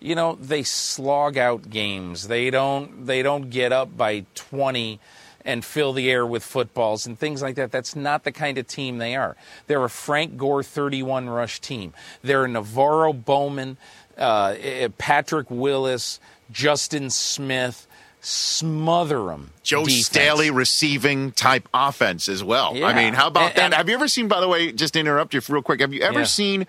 [0.00, 2.28] you know, they slog out games.
[2.28, 3.06] They don't.
[3.06, 5.00] They don't get up by 20
[5.44, 7.70] and fill the air with footballs and things like that.
[7.70, 9.36] That's not the kind of team they are.
[9.68, 11.94] They're a Frank Gore 31 rush team.
[12.22, 13.76] They're a NaVorro Bowman,
[14.18, 14.56] uh,
[14.98, 17.85] Patrick Willis, Justin Smith.
[18.28, 19.52] Smother them.
[19.62, 20.06] Joe defense.
[20.06, 22.74] Staley receiving type offense as well.
[22.74, 22.86] Yeah.
[22.86, 23.64] I mean, how about And- that?
[23.66, 25.94] and- have you ever seen, by the way, just to interrupt you real quick, have
[25.94, 26.26] you ever Yeah.
[26.26, 26.66] seen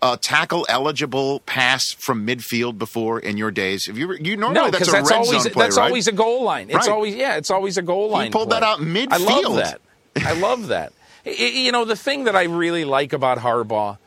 [0.00, 3.86] a tackle eligible pass from midfield before in your days?
[3.86, 5.86] Have you ever, you normally No, that's a that's red always play, that's right?
[5.88, 6.68] always a goal line.
[6.70, 6.88] It's Right.
[6.88, 8.26] always yeah, it's always a goal line.
[8.26, 8.60] He pulled play.
[8.60, 9.08] that out midfield.
[9.10, 9.80] I love that.
[10.24, 10.92] I love that.
[11.26, 13.98] I- I- you know, the thing that I really like about Harbaugh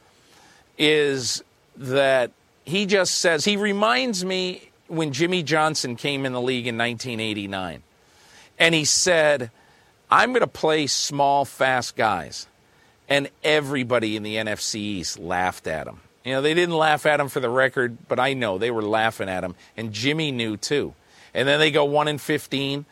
[0.78, 1.44] is
[1.76, 2.32] that
[2.64, 7.84] he just says, he reminds me when Jimmy Johnson came in the league in 1989.
[8.60, 9.52] And he said,
[10.12, 12.48] I'm going to play small, fast guys.
[13.10, 16.02] And everybody in the NFC East laughed at him.
[16.24, 18.82] You know, they didn't laugh at him for the record, but I know they were
[18.82, 19.56] laughing at him.
[19.76, 20.94] And Jimmy knew too.
[21.34, 22.86] And then they go 1 in 15.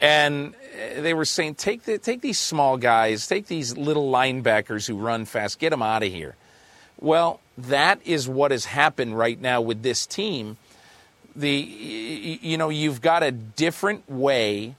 [0.00, 4.86] And uh, they were saying, take, the, take these small guys, take these little linebackers
[4.86, 6.36] who run fast, get them out of here.
[7.00, 10.56] Well, that is what has happened right now with this team.
[11.36, 14.76] The you know you've got a different way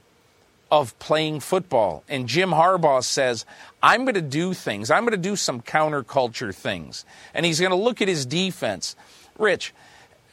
[0.70, 3.44] of playing football, and Jim Harbaugh says,
[3.82, 4.90] "I'm going to do things.
[4.90, 8.96] I'm going to do some counterculture things," and he's going to look at his defense.
[9.38, 9.74] Rich,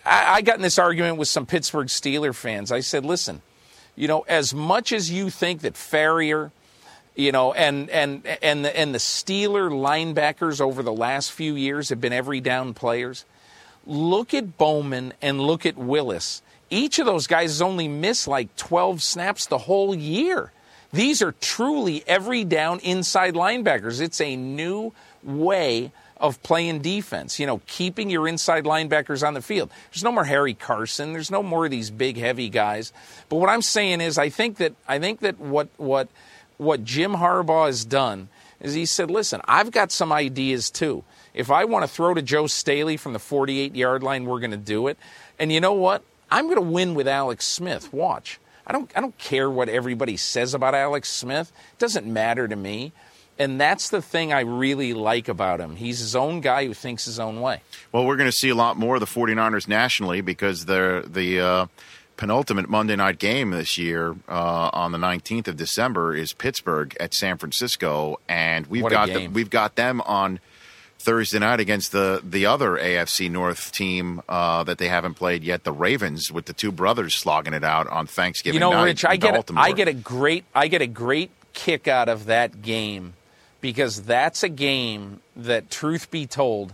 [0.06, 2.72] I, I got in this argument with some Pittsburgh Steeler fans.
[2.72, 3.42] I said, "Listen,
[3.96, 6.52] you know, as much as you think that Farrior."
[7.16, 11.90] you know, and and and the, and the Steeler linebackers over the last few years
[11.90, 13.26] have been every down players.
[13.86, 16.42] Look at Bowman and look at Willis.
[16.70, 20.52] Each of those guys has only missed like 12 snaps the whole year.
[20.92, 24.00] These are truly every down inside linebackers.
[24.00, 24.94] It's a new
[25.24, 29.70] way of playing defense, you know, keeping your inside linebackers on the field.
[29.92, 31.12] There's no more Harry Carson.
[31.12, 32.94] There's no more of these big heavy guys.
[33.28, 36.08] But what I'm saying is I think that I think that what what
[36.58, 38.30] what Jim Harbaugh has done
[38.62, 41.04] is he said, listen, I've got some ideas too.
[41.34, 44.52] If I want to throw to Joe Staley from the 48 yard line, we're going
[44.52, 44.98] to do it.
[45.40, 46.04] And you know what?
[46.30, 47.92] I'm going to win with Alex Smith.
[47.94, 48.40] Watch.
[48.66, 51.52] I don't, I don't care what everybody says about Alex Smith.
[51.74, 52.94] It doesn't matter to me.
[53.40, 55.76] And that's the thing I really like about him.
[55.76, 57.62] He's his own guy who thinks his own way.
[57.92, 61.40] Well, we're going to see a lot more of the 49ers nationally because they're the
[61.40, 61.66] uh,
[62.16, 67.14] penultimate Monday night game this year uh, on the 19th of December is Pittsburgh at
[67.14, 70.40] San Francisco, and we've got the, we've got them on
[71.04, 75.64] Thursday night against the the other AFC North team uh, that they haven't played yet,
[75.64, 78.84] the Ravens, with the two brothers slogging it out on Thanksgiving You know, night.
[78.86, 79.64] Rich, I get a, Baltimore.
[79.64, 83.14] I get a great I get a great kick out of that game
[83.62, 86.74] because that's a game that, truth be told,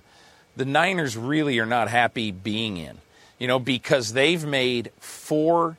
[0.56, 2.98] the Niners really are not happy being in.
[3.38, 5.78] You know, because they've made four.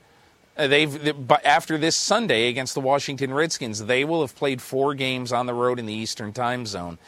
[0.57, 5.31] uh, They've after this Sunday against the Washington Redskins, they will have played four games
[5.33, 6.99] on the road in the Eastern Time Zone.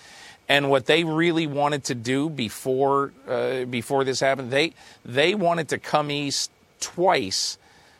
[0.52, 5.70] And what they really wanted to do before uh, before this happened, they they wanted
[5.70, 7.56] to come east twice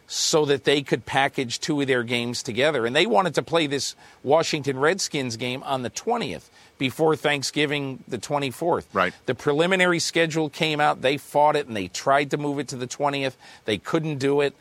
[0.07, 2.85] so that they could package two of their games together.
[2.85, 8.19] And they wanted to play this Washington Redskins game on the 20th before Thanksgiving, the
[8.19, 8.85] 24th.
[8.93, 9.15] Right.
[9.25, 11.01] The preliminary schedule came out.
[11.01, 13.33] They fought it and they tried to move it to the 20th.
[13.65, 14.55] They couldn't do it.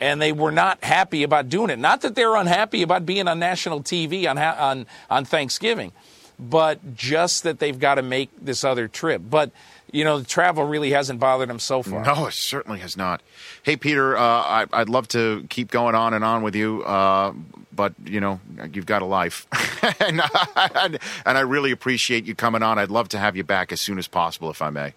[0.00, 1.78] And they were not happy about doing it.
[1.78, 5.92] Not that they're unhappy about being on national TV on, on, on Thanksgiving,
[6.38, 9.22] but just that they've got to make this other trip.
[9.28, 9.50] But,
[9.92, 12.04] you know, the travel really hasn't bothered them so far.
[12.04, 13.22] No, it certainly has not.
[13.62, 17.32] Hey, Peter, uh, I, I'd love to keep going on and on with you, uh,
[17.72, 18.40] but you know
[18.72, 19.46] you've got a life,
[20.00, 22.78] and, I, and I really appreciate you coming on.
[22.78, 24.94] I'd love to have you back as soon as possible, if I may.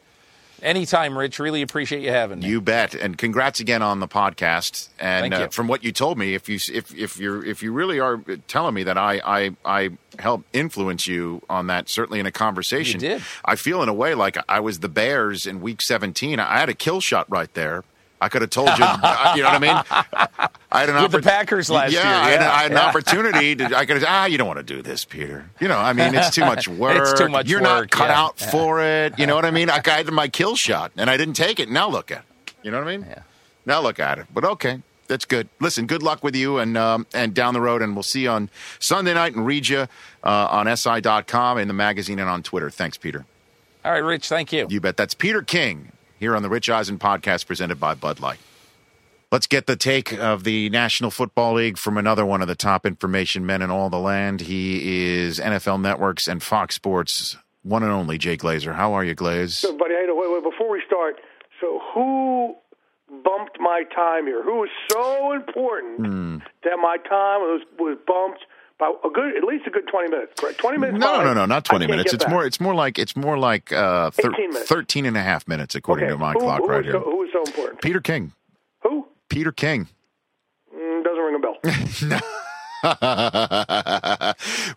[0.62, 1.40] Anytime, Rich.
[1.40, 2.48] Really appreciate you having me.
[2.48, 4.90] You bet, and congrats again on the podcast.
[5.00, 8.00] And uh, from what you told me, if you if if you're if you really
[8.00, 8.18] are
[8.48, 9.90] telling me that I I I
[10.20, 13.22] helped influence you on that, certainly in a conversation, You did.
[13.46, 16.40] I feel in a way like I was the Bears in Week 17.
[16.40, 17.84] I had a kill shot right there.
[18.20, 19.70] I could have told you, you know what I mean?
[20.72, 22.78] I had an With the Packers last yeah, year, I had, yeah, I had an
[22.90, 23.56] opportunity.
[23.56, 25.50] To, I could have, ah, you don't want to do this, Peter.
[25.60, 26.98] You know, I mean, it's too much work.
[26.98, 28.20] It's too much You're not cut yeah.
[28.20, 29.20] out for it.
[29.20, 29.70] You know what I mean?
[29.70, 31.70] I had my kill shot, and I didn't take it.
[31.70, 32.54] Now look at it.
[32.64, 33.06] You know what I mean?
[33.08, 33.22] Yeah.
[33.66, 34.26] Now look at it.
[34.34, 35.48] But okay, that's good.
[35.60, 38.30] Listen, good luck with you and um, and down the road, and we'll see you
[38.30, 38.50] on
[38.80, 39.88] Sunday night and read you
[40.24, 42.70] uh, on SI.com in the magazine and on Twitter.
[42.70, 43.26] Thanks, Peter.
[43.86, 44.28] All right, Rich.
[44.28, 44.68] Thank you.
[44.70, 44.98] You bet.
[44.98, 48.40] That's Peter King here on the Rich Eisen podcast presented by Bud Light.
[49.32, 52.86] Let's get the take of the National Football League from another one of the top
[52.86, 54.42] information men in all the land.
[54.42, 58.74] He is NFL Networks and Fox Sports one and only Jay Glazer.
[58.76, 59.58] How are you, Glaze?
[59.58, 61.16] So, buddy, wait, wait, before we start,
[61.60, 62.56] so who
[63.24, 64.42] bumped my time here?
[64.44, 66.38] Who was so important Hmm.
[66.64, 68.46] that my time was was bumped
[68.80, 70.34] by a good, at least a good twenty minutes?
[70.40, 70.60] Correct?
[70.60, 71.00] Twenty minutes?
[71.00, 71.26] No, fine.
[71.26, 72.14] no, no, not 20 minutes.
[72.14, 72.32] It's back.
[72.32, 74.70] more it's more like it's more like uh thir- 18 minutes.
[74.70, 76.14] 13 and a half minutes according okay.
[76.14, 76.94] to my who, clock who right here.
[76.94, 77.82] So, who was so important?
[77.82, 78.34] Peter King.
[78.84, 79.08] Who?
[79.30, 79.88] Peter King.
[80.76, 82.22] Mm, doesn't ring a bell.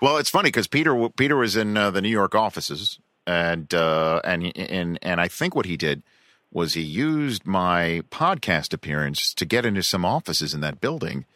[0.01, 4.23] well, it's funny because Peter Peter was in uh, the New York offices, and uh,
[4.25, 6.03] and and and I think what he did
[6.51, 11.27] was he used my podcast appearance to get into some offices in that building,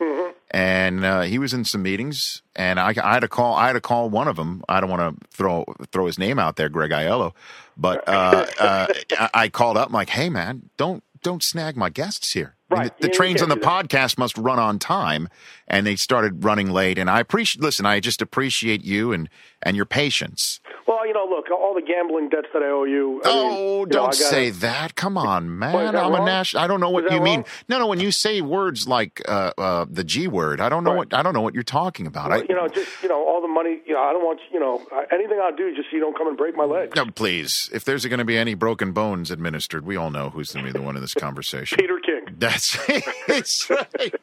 [0.54, 3.54] and uh, he was in some meetings, and I, I had to call.
[3.56, 4.62] I had to call one of them.
[4.68, 7.32] I don't want to throw throw his name out there, Greg Aiello,
[7.76, 8.86] but uh, uh,
[9.18, 9.88] I- I called up.
[9.88, 12.54] I'm like, hey man, don't don't snag my guests here.
[12.70, 12.96] I mean, Right.
[13.00, 15.28] the, the Yeah, trains on the podcast must run on time,
[15.66, 16.98] and they started running late.
[16.98, 17.60] And I appreciate.
[17.62, 19.28] Listen, I just appreciate you and
[19.62, 20.60] and your patience.
[21.04, 23.20] Well, you know, look, all the gambling debts that I owe you.
[23.24, 24.94] I mean, Oh, you don't I gotta- say that.
[24.94, 25.72] Come on, man.
[25.92, 26.24] That I'm a wrong?
[26.24, 26.62] national.
[26.62, 27.44] I don't know what you mean.
[27.68, 27.86] No, no.
[27.86, 30.96] When you say words like uh, uh, the G word, I don't know Right.
[31.10, 32.32] what I don't know what you're talking about.
[32.32, 33.80] I, you know, just you know, all the money.
[33.84, 34.80] You know, I don't want you know
[35.12, 36.96] anything I do, just so you don't come and break my leg.
[36.96, 37.68] no, please.
[37.74, 40.72] If there's going to be any broken bones administered, we all know who's going to
[40.72, 41.76] be the one in this conversation.
[41.78, 42.34] Peter King.
[42.38, 42.78] That's,
[43.28, 44.14] that's right.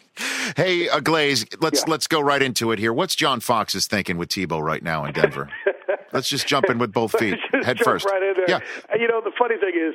[0.57, 1.91] Hey, uh, Glaze, let's Yeah.
[1.91, 2.91] let's go right into it here.
[2.91, 5.47] What's John Fox is thinking with Tebow right now in Denver?
[6.13, 8.05] let's just jump in with both feet, head jump first.
[8.05, 8.49] Right in there.
[8.59, 8.59] Yeah,
[8.91, 9.93] And, You know, the funny thing is,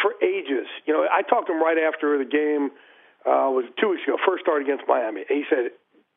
[0.00, 2.70] for ages, you know, I talked to him right after the game.
[3.24, 5.72] Uh, was two weeks ago, first start against Miami, and he said,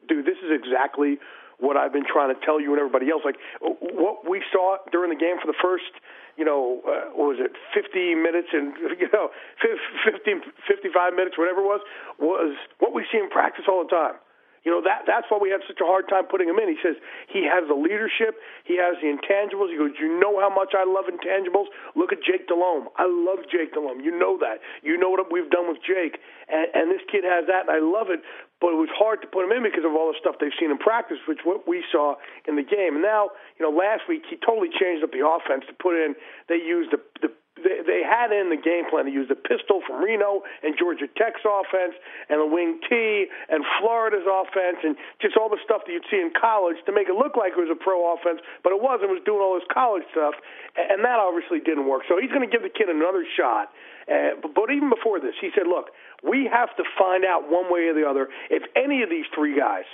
[0.09, 1.19] "Dude, this is exactly
[1.59, 3.23] what I've been trying to tell you and everybody else.
[3.25, 5.89] Like what we saw during the game for the first,
[6.37, 9.29] You know, uh, what was it 50 minutes and you know
[9.61, 11.81] 50, 55 minutes, whatever it was,
[12.19, 14.21] was what we see in practice all the time.
[14.67, 16.67] You know that that's why we have such a hard time putting him in.
[16.67, 16.99] He says
[17.31, 18.35] he has the leadership,
[18.67, 19.71] he has the intangibles.
[19.71, 21.71] He goes, you know how much I love intangibles.
[21.95, 22.91] Look at Jake Delhomme.
[22.99, 24.03] I love Jake Delhomme.
[24.03, 24.59] You know that.
[24.83, 26.19] You know what we've done with Jake,
[26.51, 28.19] and, and this kid has that, and I love it.
[28.59, 30.67] But it was hard to put him in because of all the stuff they've seen
[30.67, 32.99] in practice, which what we saw in the game.
[32.99, 36.11] And now, you know, last week he totally changed up the offense to put in.
[36.51, 37.31] They used the the
[37.63, 41.07] they, they had in the game plan to use the pistol from Reno and Georgia
[41.17, 41.95] Tech's offense
[42.29, 46.21] and the wing T and Florida's offense and just all the stuff that you'd see
[46.21, 49.09] in college to make it look like it was a pro offense, but it wasn't.
[49.11, 50.35] It was doing all this college stuff,
[50.75, 52.03] and that obviously didn't work.
[52.07, 53.71] So he's going to give the kid another shot.
[54.07, 55.91] Uh, but even before this, he said, "Look,
[56.23, 59.57] we have to find out one way or the other if any of these three
[59.57, 59.85] guys."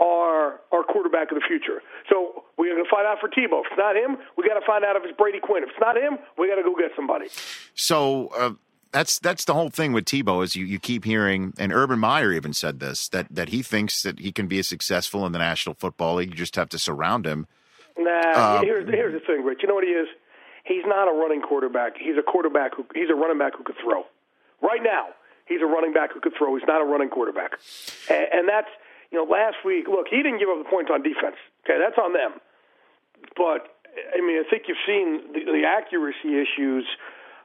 [0.00, 1.82] Are our quarterback of the future.
[2.08, 3.60] So we're going to find out for Tebow.
[3.60, 5.62] If it's not him, we got to find out if it's Brady Quinn.
[5.62, 7.26] If it's not him, we got to go get somebody.
[7.74, 8.52] So uh,
[8.92, 12.32] that's that's the whole thing with Tebow is you, you keep hearing, and Urban Meyer
[12.32, 15.38] even said this that that he thinks that he can be as successful in the
[15.38, 16.30] National Football League.
[16.30, 17.46] You just have to surround him.
[17.98, 19.58] Nah, Um, here's here's the thing, Rich.
[19.62, 20.08] You know what he is?
[20.64, 21.96] He's not a running quarterback.
[21.98, 24.04] He's a quarterback who he's a running back who could throw.
[24.62, 25.08] Right now,
[25.46, 26.54] he's a running back who could throw.
[26.56, 27.52] He's not a running quarterback,
[28.08, 28.68] and, and that's
[29.10, 29.86] you know last week.
[29.88, 31.36] Look, he didn't give up the points on defense.
[31.64, 32.40] Okay, that's on them.
[33.36, 33.66] But
[34.14, 36.86] I mean, I think you've seen the, the accuracy issues.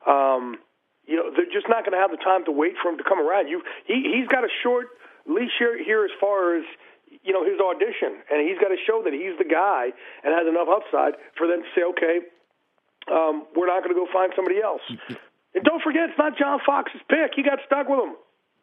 [0.05, 0.61] Um,
[1.05, 3.05] you know, they're just not going to have the time to wait for him to
[3.05, 3.47] come around.
[3.47, 4.89] You, he, he's got a short
[5.29, 6.65] leash here, here as far as
[7.21, 9.93] you know his audition, and he's got to show that he's the guy
[10.23, 12.25] and has enough upside for them to say, okay,
[13.09, 14.81] um, we're not going to go find somebody else.
[15.53, 17.31] And don't forget, it's not John Fox's pick.
[17.35, 18.17] He got stuck with him.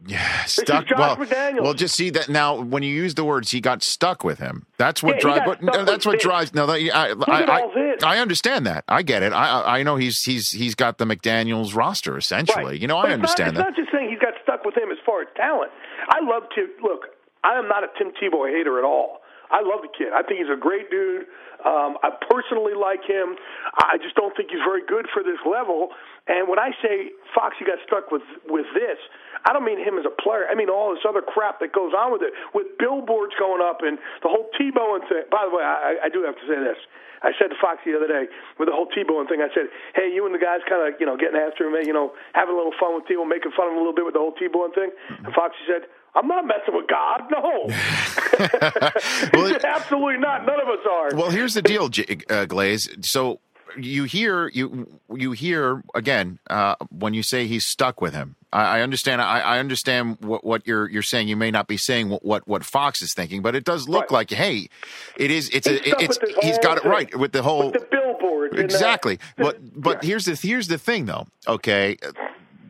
[0.07, 0.86] Yeah, stuck.
[0.96, 1.62] Well, McDaniels.
[1.62, 2.61] well, just see that now.
[2.61, 4.66] When you use the words, he got stuck with him.
[4.78, 5.42] That's what Yeah, drives.
[5.46, 6.53] But no, that's what drives.
[6.55, 7.62] No, that, I, I.
[8.05, 8.84] I, I understand that.
[8.88, 9.32] I get it.
[9.32, 12.64] I, I I know he's he's he's got the McDaniel's roster essentially.
[12.64, 12.80] Right.
[12.80, 14.76] You know, But I it's not- understand it's not just saying he's got stuck with
[14.76, 15.70] him as far as talent.
[16.09, 17.07] I love to look.
[17.44, 19.18] I am not a Tim Tebow hater at all.
[19.50, 20.14] I love the kid.
[20.16, 21.26] I think he's a great dude.
[21.66, 23.36] Um, I personally like him.
[23.76, 25.90] I just don't think he's very good for this level.
[26.26, 28.98] And when I say Foxy got stuck with with this,
[29.45, 30.47] I don't mean him as a player.
[30.51, 33.80] I mean all this other crap that goes on with it, with billboards going up
[33.82, 35.24] and the whole Tebow and thing.
[35.30, 36.78] By the way, I, I do have to say this.
[37.22, 38.26] I said to Foxy the other day
[38.59, 39.40] with the whole T-Bone thing.
[39.40, 41.93] I said, "Hey, you and the guys kind of, you know, getting after him, you
[41.93, 44.14] know, having a little fun with T-Bone, making fun of him a little bit with
[44.14, 44.90] the whole T-Bone thing."
[45.22, 47.22] And Foxy said, "I'm not messing with God.
[47.30, 47.70] No,
[49.38, 50.45] Well, absolutely not.
[50.47, 51.88] None of us are." Well, here's the deal,
[52.28, 52.90] uh, Glaze.
[53.03, 53.38] So
[53.76, 58.36] you hear you you hear again uh, when you say he's stuck with him.
[58.53, 59.22] I, I understand.
[59.22, 61.28] I, I understand what, what you're you're saying.
[61.28, 64.03] You may not be saying what, what, what Fox is thinking, but it does look
[64.11, 64.28] Right.
[64.28, 64.68] like hey,
[65.16, 65.48] it is.
[65.50, 69.16] It's He's a, it's he's got it right with the whole with the uh, exactly.
[69.36, 70.09] the- But but yeah.
[70.09, 71.26] here's the here's the thing though.
[71.48, 71.96] Okay.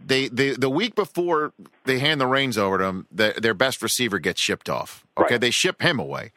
[0.04, 1.52] They, the the week before
[1.84, 5.04] they hand the reins over to him, the, their best receiver gets shipped off.
[5.16, 5.30] Okay, Right.
[5.34, 5.40] Mm-hmm.
[5.40, 6.32] they ship him away,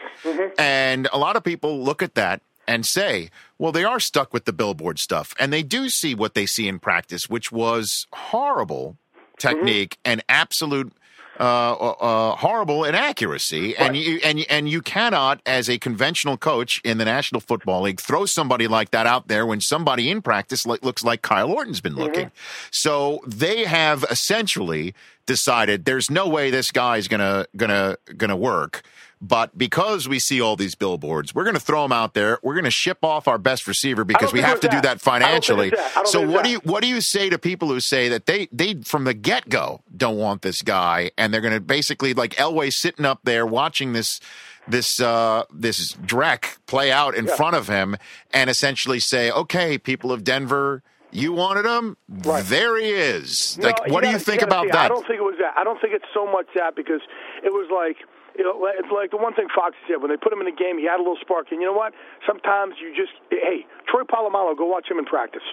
[0.59, 4.45] and a lot of people look at that and say, "Well, they are stuck with
[4.45, 8.97] the billboard stuff," and they do see what they see in practice, which was horrible
[9.39, 10.93] technique and absolute
[11.39, 16.97] uh, uh, horrible inaccuracy, and you and and you cannot, as a conventional coach in
[16.97, 21.03] the National Football League, throw somebody like that out there when somebody in practice looks
[21.03, 22.31] like Kyle Orton's been looking.
[22.71, 28.83] So they have essentially decided there's no way this guy's gonna gonna gonna work.
[29.27, 32.37] But because we see all these billboards, we're going to throw them out there.
[32.43, 34.83] We're going to ship off our best receiver because we have to do that.
[34.83, 35.69] that think it's financially.
[35.71, 36.07] that.
[36.07, 36.43] So what that.
[36.43, 39.15] do you what do you say to people who say that they they from the
[39.15, 43.21] get go don't want this guy and they're going to basically like Elway sitting up
[43.23, 44.19] there watching this
[44.67, 47.97] this uh this Drek play out in front of him
[48.31, 50.83] and essentially say, okay, people of Denver.
[51.11, 51.95] You wanted him.
[52.09, 52.43] Right.
[52.43, 53.57] There he is.
[53.57, 54.85] No, like, what do you think gotta about see, that?
[54.85, 55.53] I don't think it was that.
[55.55, 56.99] I don't think it's so much that because
[57.41, 58.05] it was like
[58.37, 60.55] you know, it's like the one thing Fox said when they put him in the
[60.55, 61.51] game, he had a little spark.
[61.51, 61.93] And you know what?
[62.27, 65.45] Sometimes you just hey, Troy Polamalu, go watch him in practice.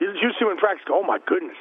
[0.00, 1.56] You you see him in practice, go, oh my goodness,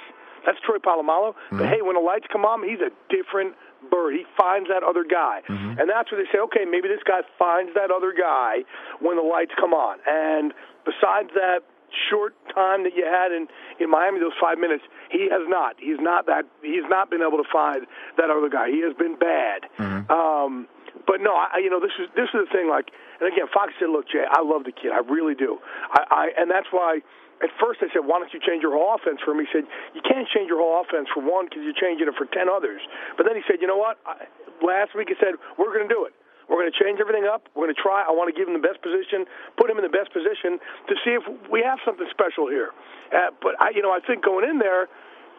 [0.46, 1.34] that's Troy Polamalu.
[1.34, 1.58] Mm-hmm.
[1.60, 3.56] But hey, when the lights come on, he's a different
[3.90, 4.14] bird.
[4.16, 5.80] He finds that other guy, Mm-hmm.
[5.80, 8.66] and that's where they say, okay, maybe this guy finds that other guy
[9.00, 10.00] when the lights come on.
[10.10, 10.54] And
[10.84, 11.62] besides that
[12.10, 13.48] short time that you had in
[13.80, 15.76] in Miami, those five minutes, he has not.
[15.80, 16.46] He's not that.
[16.62, 17.88] He's not been able to find
[18.18, 18.70] that other guy.
[18.70, 19.68] He has been bad.
[20.10, 20.68] Um,
[21.08, 22.70] but no, I, you know, this is this is the thing.
[22.70, 22.90] Like,
[23.20, 24.92] and again, Fox said, "Look, Jay, I love the kid.
[24.92, 25.60] I really do.
[25.92, 27.02] I, I and that's why."
[27.44, 29.68] At first, I said, "Why don't you change your whole offense for him?" He said,
[29.92, 32.80] "You can't change your whole offense for one because you're changing it for ten others."
[33.20, 34.00] But then he said, "You know what?
[34.08, 34.24] I,
[34.64, 36.16] last week he said we're going to do it.
[36.50, 37.50] We're going to change everything up.
[37.56, 38.06] We're going to try.
[38.06, 39.26] I want to give him the best position,
[39.58, 42.72] put him in the best position to see if we have something special here.
[43.10, 44.88] Uh, but I, you know, I think going in there,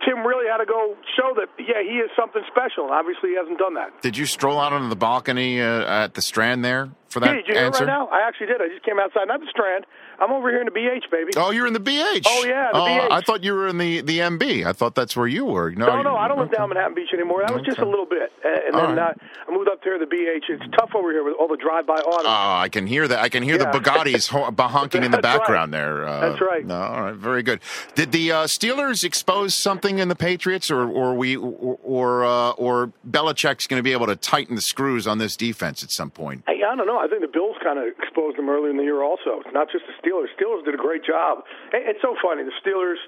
[0.05, 2.85] Tim really had to go show that yeah, he is something special.
[2.85, 4.03] And obviously, he hasn't done that.
[4.03, 7.49] Did you stroll out onto the balcony uh, at the Strand there for that did
[7.49, 7.85] you answer?
[7.85, 8.09] right now?
[8.09, 8.61] I actually did.
[8.61, 9.87] I just came outside, not the Strand.
[10.19, 11.33] I'm over here in the BH, baby.
[11.37, 12.25] Oh, you're in the BH.
[12.27, 13.11] Oh, yeah, the oh, BH.
[13.13, 14.65] I thought you were in the, the MB.
[14.67, 15.71] I thought that's where you were.
[15.73, 16.57] No, No, you- no, I don't live okay.
[16.57, 17.43] down Manhattan Beach anymore.
[17.47, 19.11] That was just a little bit, and, All then right.
[19.11, 20.49] uh, I moved up there to the BH.
[20.49, 22.25] It's tough over here with all the drive-by autos.
[22.27, 23.19] Oh, I can hear that.
[23.19, 23.71] I can hear Yeah.
[23.71, 24.29] the Bugattis
[24.59, 25.39] honking in the That's right.
[25.41, 26.07] background there.
[26.09, 26.65] Uh, That's right.
[26.67, 27.61] No, all right, very good.
[27.95, 32.51] Did the uh, Steelers expose something in the Patriots, or or we or or, uh,
[32.53, 36.11] or Belichick's going to be able to tighten the screws on this defense at some
[36.11, 36.43] point?
[36.47, 36.96] Hey, I don't know.
[36.99, 39.43] I think the Bills kind of exposed them early in the year, also.
[39.53, 40.29] Not just the Steelers.
[40.39, 41.45] Steelers did a great job.
[41.73, 42.43] It's so funny.
[42.45, 43.01] The Steelers,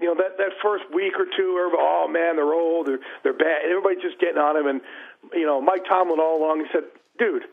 [0.00, 3.36] you know, that that first week or two, everybody, oh man, they're old, they're they're
[3.36, 3.64] bad.
[3.64, 4.66] Everybody's just getting on him.
[4.66, 4.80] And
[5.32, 6.84] you know, Mike Tomlin all along, he said,
[7.18, 7.44] dude.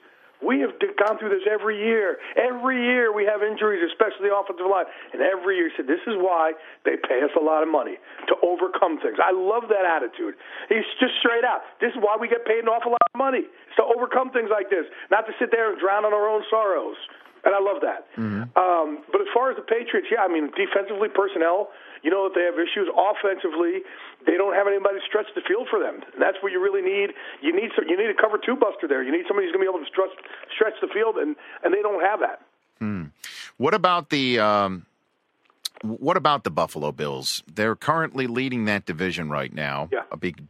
[0.44, 2.20] We have gone through this every year.
[2.36, 4.86] Every year we have injuries, especially the offensive line.
[5.16, 7.96] And every year he said, this is why they pay us a lot of money
[8.28, 9.18] to overcome things.
[9.24, 10.36] I love that attitude.
[10.68, 11.64] He's just straight out.
[11.80, 13.48] This is why we get paid an awful lot of money.
[13.48, 16.44] It's to overcome things like this, not to sit there and drown in our own
[16.52, 17.00] sorrows.
[17.44, 18.08] And I love that.
[18.56, 22.36] Um, but as far as the Patriots, yeah, I mean, defensively, personnel, you know that
[22.36, 22.88] they have issues.
[22.92, 23.82] Offensively,
[24.28, 26.04] they don't have anybody to stretch the field for them.
[26.14, 27.12] And that's what you really need.
[27.42, 29.02] You need some, you need a cover two buster there.
[29.04, 30.12] You need somebody who's going to be able to stretch
[30.54, 32.42] stretch the field, and and they don't have that.
[32.80, 33.16] Hmm.
[33.58, 34.86] What about the um,
[35.82, 37.44] what about the Buffalo Bills?
[37.48, 40.04] They're currently leading that division right now, Yeah.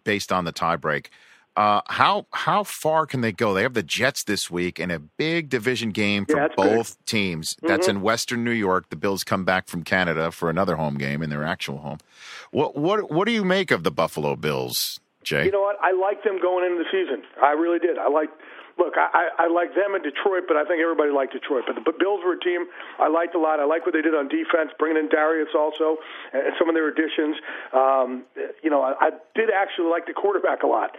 [0.04, 1.08] based on the tiebreak.
[1.56, 3.54] Uh, how how far can they go?
[3.54, 7.58] They have the Jets this week and a big division game for Yeah, both teams.
[7.62, 8.90] That's in Western New York.
[8.90, 12.00] The Bills come back from Canada for another home game in their actual home.
[12.50, 15.46] What what what do you make of the Buffalo Bills, Jay?
[15.46, 15.78] You know what?
[15.80, 17.24] I like them going into the season.
[17.42, 18.00] I really did.
[18.00, 18.30] I like.
[18.76, 21.66] Look, I, I, I like them in Detroit, but I think everybody liked Detroit.
[21.68, 22.66] But the but Bills were a team
[22.98, 23.60] I liked a lot.
[23.60, 25.98] I like what they did on defense, bringing in Darius also,
[26.34, 27.38] and some of their additions.
[27.72, 28.26] Um,
[28.64, 30.98] you know, I, I did actually like the quarterback a lot.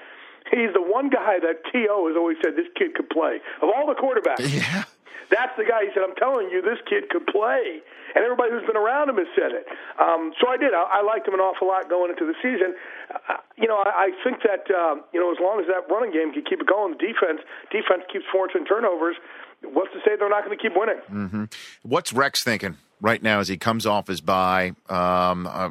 [0.51, 2.09] He's the one guy that T.O.
[2.09, 3.41] has always said this kid could play.
[3.63, 4.85] Of all the quarterbacks, yeah.
[5.31, 5.89] that's the guy.
[5.89, 7.81] He said, "I'm telling you, this kid could play,"
[8.15, 9.65] and everybody who's been around him has said it.
[9.97, 10.77] Um, so I did.
[10.77, 12.77] I, I liked him an awful lot going into the season.
[13.09, 16.13] Uh, you know, I, I think that um, you know, as long as that running
[16.13, 17.41] game can keep it going, the defense
[17.73, 19.17] defense keeps forcing turnovers.
[19.65, 21.01] What's to say they're not going to keep winning?
[21.09, 21.45] Mm-hmm.
[21.89, 24.73] What's Rex thinking right now as he comes off his bye?
[24.89, 25.69] Um, uh,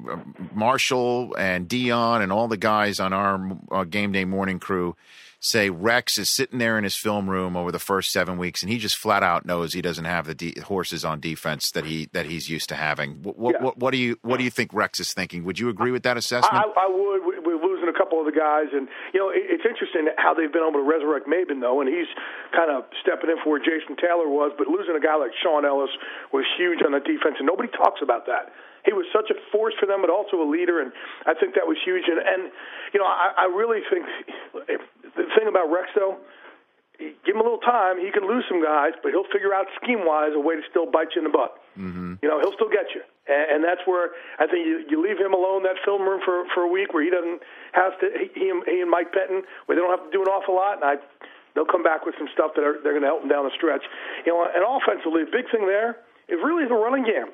[0.54, 4.96] Marshall and Dion and all the guys on our uh, game day morning crew
[5.40, 8.72] say Rex is sitting there in his film room over the first seven weeks, and
[8.72, 12.08] he just flat out knows he doesn't have the de- horses on defense that he
[12.14, 13.22] that he's used to having.
[13.24, 13.64] What, what, Yeah.
[13.66, 15.44] what, what do you what do you think Rex is thinking?
[15.44, 16.54] Would you agree with that assessment?
[16.54, 17.33] I, I would.
[18.24, 20.34] We- We're losing a couple of the guys, and you know it, it's interesting how
[20.34, 22.08] they've been able to resurrect Maybin though, and he's
[22.56, 24.52] kind of stepping in for where Jason Taylor was.
[24.58, 25.92] But losing a guy like Shaun Ellis
[26.32, 28.54] was huge on the defense, and nobody talks about that.
[28.86, 30.92] He was such a force for them, but also a leader, and
[31.26, 32.04] I think that was huge.
[32.08, 32.52] And, and
[32.92, 34.04] you know, I, I really think
[35.16, 36.18] the thing about Rex though
[37.00, 38.00] give him a little time.
[38.00, 40.90] He can lose some guys, but he'll figure out scheme wise a way to still
[40.90, 41.63] bite you in the butt.
[41.78, 42.22] Mm-hmm.
[42.22, 45.18] You know, he'll still get you, and, and that's where I think you, you leave
[45.18, 47.42] him alone that film room for for a week where he doesn't
[47.74, 48.10] have to.
[48.14, 50.86] He, he and Mike Pettine where they don't have to do an awful lot, and
[50.86, 50.96] I.
[51.54, 53.54] They'll come back with some stuff that are, they're going to help them down the
[53.54, 53.86] stretch.
[54.26, 57.30] You know, and offensively, the big thing there is really the running game.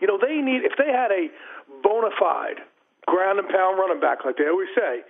[0.00, 1.28] You know, they need if they had a
[1.84, 2.64] bona fide
[3.04, 5.04] ground and pound running back, like they always say,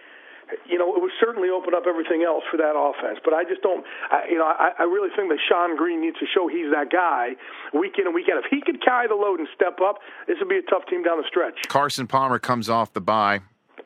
[0.67, 3.19] you know, it would certainly open up everything else for that offense.
[3.25, 6.19] But I just don't, I, you know, I, I really think that Shonn Greene needs
[6.19, 7.37] to show he's that guy
[7.73, 8.39] week in and week out.
[8.39, 11.03] If he could carry the load and step up, this would be a tough team
[11.03, 11.69] down the stretch.
[11.69, 13.41] Carson Palmer comes off the bye.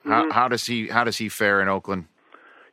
[0.04, 0.30] How, mm-hmm.
[0.30, 2.06] how does he how does he fare in Oakland?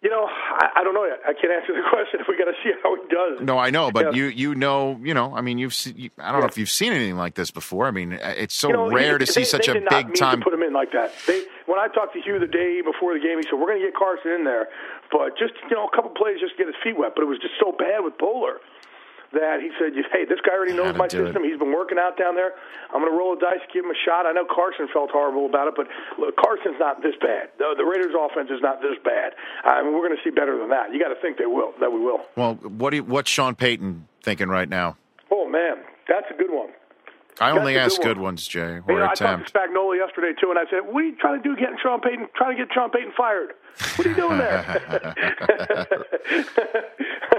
[0.02, 1.20] You know, I, I don't know yet.
[1.28, 2.22] I can't answer the question.
[2.28, 3.46] We got to see how he does.
[3.46, 4.20] No, I know, but Yeah.
[4.20, 5.36] you you know you know.
[5.36, 7.86] I mean, you've se- you, I don't know if you've seen anything like this before.
[7.86, 9.82] I mean, uh, it's so You know, rare he- to see they- such they a
[9.90, 10.40] big time.
[10.42, 11.12] Put him in like that.
[11.28, 13.82] They, when I talked to Hue the day before the game, he said we're going
[13.82, 14.70] to get Carson in there,
[15.12, 17.12] but just you know a couple plays just to get his feet wet.
[17.16, 18.64] But it was just so bad with Boller
[19.34, 21.28] that he said, "Hey, this guy already knows my do it.
[21.28, 21.44] system.
[21.44, 22.54] He's been working out down there.
[22.94, 25.46] I'm going to roll the dice, give him a shot." I know Carson felt horrible
[25.46, 27.50] about it, but look, Carson's not this bad.
[27.58, 29.34] The, the Raiders' offense is not this bad.
[29.64, 30.94] I mean, we're going to see better than that.
[30.94, 31.74] You got to think they will.
[31.80, 32.22] That we will.
[32.36, 34.98] Well, what do you, what's Sean Payton thinking right now?
[35.32, 35.78] Oh man,
[36.08, 36.70] that's a good one.
[37.42, 39.98] I only That's ask good good ones, Jay, You or know, I talked to Spagnuolo
[39.98, 42.28] yesterday too, and I said, "What are you trying to do, getting Sean Payton?
[42.36, 43.54] Trying to get Sean Payton fired?
[43.96, 45.16] What are you doing there?"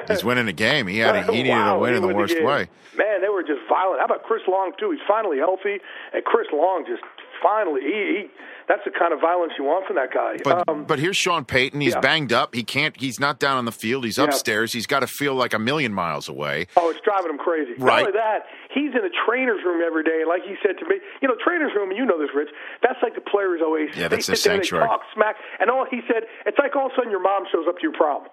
[0.09, 0.87] He's winning a game.
[0.87, 2.45] He had a, he needed Wow, a win in the worst game.
[2.45, 2.69] way.
[2.97, 4.01] Man, they were just violent.
[4.01, 4.91] How about Chris Long too?
[4.91, 5.79] He's finally healthy,
[6.13, 7.03] and Chris Long just
[7.43, 8.27] finally he, he
[8.71, 10.39] that's the kind of violence you want from that guy.
[10.45, 11.81] But um, but here's Sean Payton.
[11.81, 12.01] He's yeah.
[12.01, 12.55] banged up.
[12.55, 12.95] He can't.
[12.95, 14.05] He's not down on the field.
[14.05, 14.31] He's Yeah.
[14.31, 14.73] upstairs.
[14.73, 16.69] He's got to feel like a million miles away.
[16.77, 17.73] Oh, it's driving him crazy.
[17.79, 18.07] Right.
[18.07, 20.23] Not only that, he's in the trainer's room every day.
[20.23, 23.03] Like he said to me, you know, trainer's room, and you know this, Rich, that's
[23.03, 23.97] like the player's oasis.
[23.97, 24.85] Yeah, they that's the sit there sanctuary.
[24.85, 25.37] They talk smack.
[25.59, 27.83] And all he said, it's like all of a sudden your mom shows up to
[27.83, 28.31] your prom.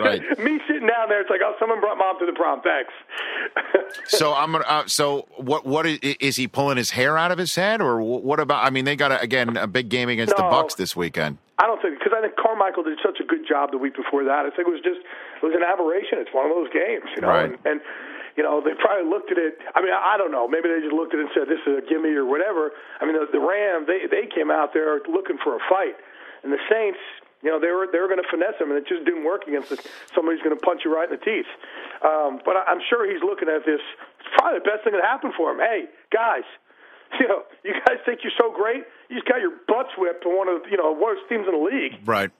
[0.00, 0.22] Right.
[0.38, 2.60] Me sitting down there, it's like, oh, someone brought mom to the prom.
[2.62, 2.92] Thanks.
[4.06, 4.64] So I'm gonna.
[4.68, 5.66] Uh, so what?
[5.66, 8.64] What is, is he pulling his hair out of his head, or what about?
[8.64, 11.38] I mean, they got a, again a big game against the Bucs this weekend.
[11.58, 14.22] I don't think because I think Carmichael did such a good job the week before
[14.22, 14.46] that.
[14.46, 16.22] I think it was just it was an aberration.
[16.22, 17.34] It's one of those games, you know.
[17.34, 17.50] Right.
[17.50, 17.78] And, and
[18.36, 19.58] you know they probably looked at it.
[19.74, 20.46] I mean, I don't know.
[20.46, 22.70] Maybe they just looked at it and said this is a gimme or whatever.
[23.02, 25.98] I mean, the, the Rams they they came out there looking for a fight,
[26.46, 27.02] and the Saints.
[27.42, 29.48] You know they were they were going to finesse him, and it just didn't work
[29.48, 29.68] against
[30.14, 31.48] somebody who's going to punch you right in the teeth.
[32.04, 33.80] Um, but I, I'm sure he's looking at this.
[34.20, 35.58] It's probably the best thing that happened for him.
[35.58, 36.44] Hey, guys,
[37.20, 38.84] you know, you guys think you're so great.
[39.08, 41.64] You just got your butts whipped to one of you know worst teams in the
[41.64, 41.96] league.
[42.04, 42.30] Right.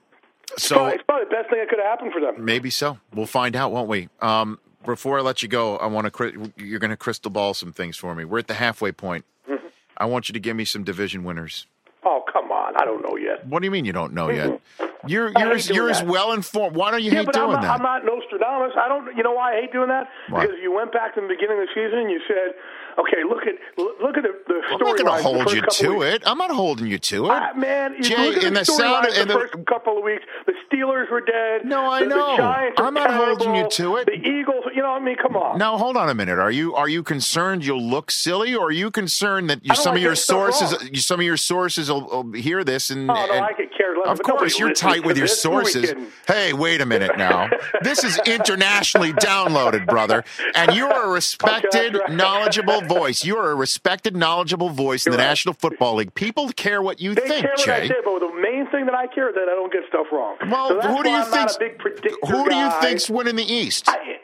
[0.57, 2.43] So Probably- it's probably the best thing that could have happened for them.
[2.43, 2.99] maybe so.
[3.13, 4.09] We'll find out, won't we?
[4.21, 6.51] Um, before I let you go, I want to.
[6.57, 8.25] You're going to crystal ball some things for me.
[8.25, 9.25] We're at the halfway point.
[9.49, 9.67] Mm-hmm.
[9.97, 11.65] I want you to give me some division winners.
[12.03, 13.45] Oh come on, I don't know yet.
[13.47, 14.59] What do you mean you don't know yet?
[15.07, 16.75] You're you're as, you're as well informed.
[16.75, 17.71] Why don't you Yeah, hate but doing I'm not, that?
[17.71, 18.73] I'm not Nostradamus.
[18.77, 19.15] I don't.
[19.17, 20.07] You know why I hate doing that?
[20.29, 20.41] Why?
[20.45, 21.99] Because you went back to the beginning of the season.
[21.99, 22.53] and You said,
[22.99, 26.15] "Okay, look at look at the, the I'm not going to hold you to weeks.
[26.15, 26.23] it.
[26.25, 27.31] I'm not holding you to it.
[27.31, 29.97] Ah, man, you Jay, look at in the, the sound in the the- first couple
[29.97, 30.23] of weeks.
[30.45, 31.65] The Steelers were dead.
[31.65, 32.37] No, I the, know.
[32.37, 34.05] The I'm not holding you to it.
[34.05, 34.65] The Eagles.
[34.75, 35.57] You know, I mean, come on.
[35.57, 36.39] Now hold on a minute.
[36.39, 39.91] Are you are you concerned you'll look silly, or are you concerned that you, some
[39.91, 40.89] like of your getting stuff sources wrong.
[40.93, 43.95] you, some of your sources will, hear this and, Oh, no, and- I could care
[43.97, 44.07] less.
[44.19, 45.43] of course you're tight with your this.
[45.43, 45.93] Who are we sources.
[46.27, 47.49] Hey, wait a minute now.
[47.81, 50.23] this is internationally downloaded, brother,
[50.55, 52.11] and you are a respected, right.
[52.11, 53.23] knowledgeable voice.
[53.25, 55.25] You are a respected, knowledgeable voice in the right.
[55.25, 56.13] National Football League.
[56.15, 57.87] People care what you They think, care what I Jay.
[57.89, 58.50] say, but the main
[58.81, 60.37] thing that I care is that I don't get stuff wrong.
[60.49, 62.81] Well, so who do you I'm not think's a big predictor who do you guy.
[62.81, 63.87] think's winning the East?
[63.87, 64.17] I,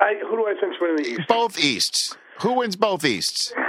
[0.00, 1.28] I, who do I think's winning the East?
[1.28, 2.16] Both Easts.
[2.42, 3.52] Who wins both Easts?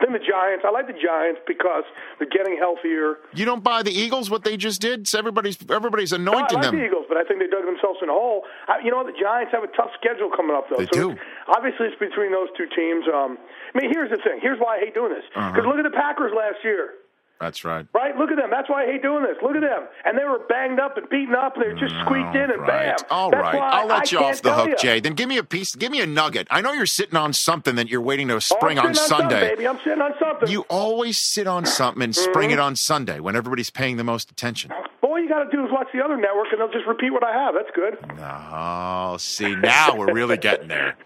[0.00, 0.62] Then the Giants.
[0.64, 1.82] I like the Giants because
[2.22, 3.18] they're getting healthier.
[3.34, 5.08] You don't buy the Eagles what they just did?
[5.08, 6.78] So everybody's everybody's No, I anointing like them.
[6.78, 8.44] the Eagles, but I think they dug themselves in a hole.
[8.68, 10.76] I, you know, the Giants have a tough schedule coming up, though.
[10.78, 11.10] They so do.
[11.18, 13.10] it's- obviously, it's between those two teams.
[13.10, 13.38] Um,
[13.74, 14.38] I mean, here's the thing.
[14.40, 15.26] Here's why I hate doing this.
[15.34, 15.50] Uh-huh.
[15.50, 16.94] Because look at the Packers last year.
[17.40, 17.86] That's right.
[17.94, 18.16] Right?
[18.16, 18.50] Look at them.
[18.50, 19.36] That's why I hate doing this.
[19.42, 19.86] Look at them.
[20.04, 22.60] And they were banged up and beaten up, and they were just squeaked in, and
[22.62, 22.96] Right.
[22.98, 23.06] bam.
[23.10, 23.54] All That's right.
[23.54, 24.76] I'll let I you off the hook, you.
[24.76, 24.98] Jay.
[25.00, 25.74] Then give me a piece.
[25.76, 26.48] Give me a nugget.
[26.50, 29.18] I know you're sitting on something that you're waiting to Oh, spring I'm on sitting
[29.18, 29.50] Sunday.
[29.50, 29.68] baby.
[29.68, 30.48] I'm sitting on something.
[30.48, 32.58] You always sit on something and spring Mm-hmm.
[32.58, 34.72] it on Sunday when everybody's paying the most attention.
[35.00, 37.10] Well, all you got to do is watch the other network, and they'll just repeat
[37.10, 37.54] what I have.
[37.54, 37.98] That's good.
[38.20, 40.96] Oh, see, now we're really getting there.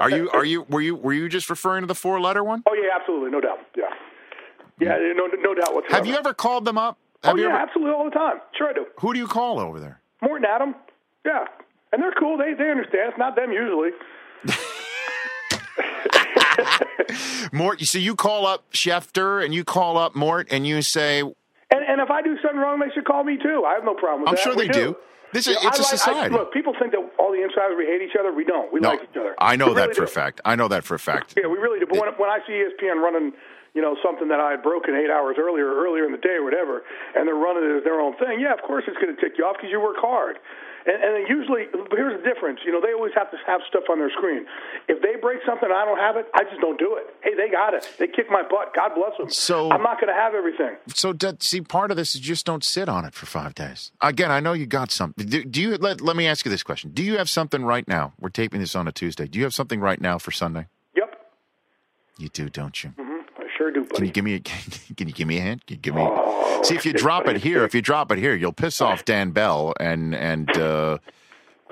[0.00, 0.30] Are you?
[0.30, 0.62] Are you?
[0.68, 0.94] Were you?
[0.96, 2.62] Were you just referring to the four-letter one?
[2.68, 3.58] Oh yeah, absolutely, no doubt.
[4.80, 5.96] Yeah, yeah, no, no doubt whatsoever.
[5.96, 6.98] Have you ever called them up?
[7.24, 7.56] Have oh yeah, ever?
[7.56, 8.36] absolutely, all the time.
[8.56, 8.86] Sure, I do.
[9.00, 10.00] Who do you call over there?
[10.22, 10.74] Morton Adam.
[11.26, 11.44] Yeah,
[11.92, 12.38] and they're cool.
[12.38, 13.10] They they understand.
[13.10, 13.90] It's not them usually.
[17.52, 17.80] Mort.
[17.80, 21.34] So you call up Schefter and you call up Mort and you say, And
[21.70, 23.64] and if I do something wrong, they should call me too.
[23.66, 24.42] I have no problem with I'm that.
[24.42, 24.96] sure they do.
[25.32, 26.34] This is- You know, it's I a like- I- society.
[26.34, 28.32] look, people think that all the insiders we hate each other.
[28.32, 28.72] We don't.
[28.72, 29.34] We "No, like each other.
[29.38, 30.40] I know We that really for a fact.
[30.44, 31.86] I know that for a fact." Yeah, we really do.
[31.86, 33.32] But when, when I see ESPN running,
[33.74, 36.44] you know, something that I had broken eight hours earlier, earlier in the day or
[36.44, 36.82] whatever,
[37.14, 39.34] and they're running it as their own thing, yeah, of course it's going to tick
[39.38, 40.38] you off because you work hard.
[40.86, 42.60] And, and usually, here's the difference.
[42.64, 44.46] You know, they always have to have stuff on their screen.
[44.88, 47.12] If they break something and I don't have it, I just don't do it.
[47.20, 47.86] Hey, they got it.
[47.98, 48.72] They kick my butt.
[48.74, 49.28] God bless them.
[49.28, 50.76] So- I'm not going to have everything.
[50.94, 53.92] So, that, see, part of this is just don't sit on it for five days.
[54.00, 55.26] Again, I know you got something.
[55.26, 55.76] Do, do you?
[55.76, 58.14] Let, let me ask you this question: Do you have something right now?
[58.18, 59.26] We're taping this on a Tuesday.
[59.26, 60.68] Do you have something right now for Sunday?
[60.96, 61.20] Yep,
[62.18, 62.94] You do, don't you?
[62.98, 63.02] I
[63.58, 64.40] sure do, Can you give me a
[64.96, 65.66] can you give me a hint?
[65.66, 66.08] Can you give me
[66.62, 69.32] See if you drop it here, if you drop it here, you'll piss off Dan
[69.32, 70.98] Bell and and uh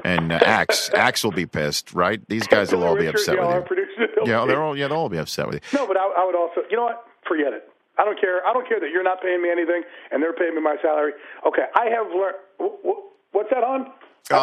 [0.05, 0.91] and uh, Axe.
[0.95, 2.20] Axe will be pissed, right?
[2.28, 4.07] These guys will all be upset with you.
[4.26, 5.78] Yeah, they're all yeah, they'll all be upset with you.
[5.78, 7.05] No, but I, I would also, you know what?
[7.26, 7.68] Forget it.
[7.99, 8.47] I don't care.
[8.47, 9.82] I don't care that you're not paying me anything
[10.12, 11.12] and they're paying me my salary.
[11.47, 12.37] Okay, I have learned.
[12.61, 13.87] wh- wh- What's that on?
[14.30, 14.43] I have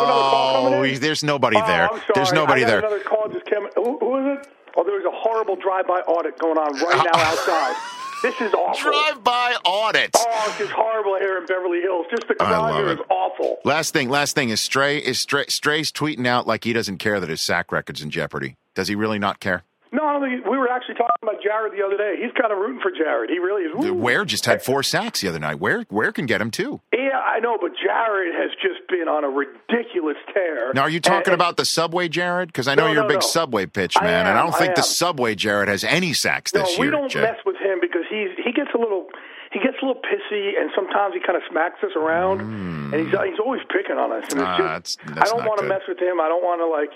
[0.65, 1.87] another Oh, there's nobody Oh, there.
[1.87, 2.01] Sorry.
[2.15, 2.79] There's nobody there.
[2.79, 3.67] Another call just came.
[3.75, 4.47] Who, who is it?
[4.75, 7.75] Oh, there's a horrible drive-by audit going on right now outside.
[8.23, 8.89] This is awful.
[8.91, 10.11] Drive-by audit.
[10.15, 12.05] Oh, it's just horrible here in Beverly Hills.
[12.09, 12.93] Just the crowd here it.
[12.93, 13.57] is awful.
[13.65, 17.19] Last thing, last thing is Stray is Stray, Stray's tweeting out like he doesn't care
[17.19, 18.55] that his sack record's in jeopardy.
[18.75, 19.63] Does he really not care?
[19.93, 22.15] No, I don't think we were actually talking about Jared the other day.
[22.19, 23.29] He's kind of rooting for Jared.
[23.29, 23.71] He really is.
[23.75, 23.93] Woo.
[23.93, 25.59] Ware just had four sacks the other night.
[25.59, 26.81] Ware Ware can get him too.
[26.91, 30.73] Yeah, I know, but Jared has just been on a ridiculous tear.
[30.73, 32.47] Now, are you talking And- about the Subway Jared?
[32.49, 33.27] Because I know No, you're a big no.
[33.27, 34.83] Subway pitch I man, and I don't think I the.
[34.83, 36.91] Subway Jared has any sacks this No, this we year.
[36.91, 37.21] don't Jay.
[37.21, 39.07] mess with him because he's he gets a little
[39.51, 43.11] he gets a little pissy, and sometimes he kind of smacks us around, and he's
[43.29, 44.25] he's always picking on us.
[44.33, 44.65] And it's Hmm.
[44.65, 46.19] Ah, just, that's- I don't want to mess with him.
[46.19, 46.89] I don't want to like.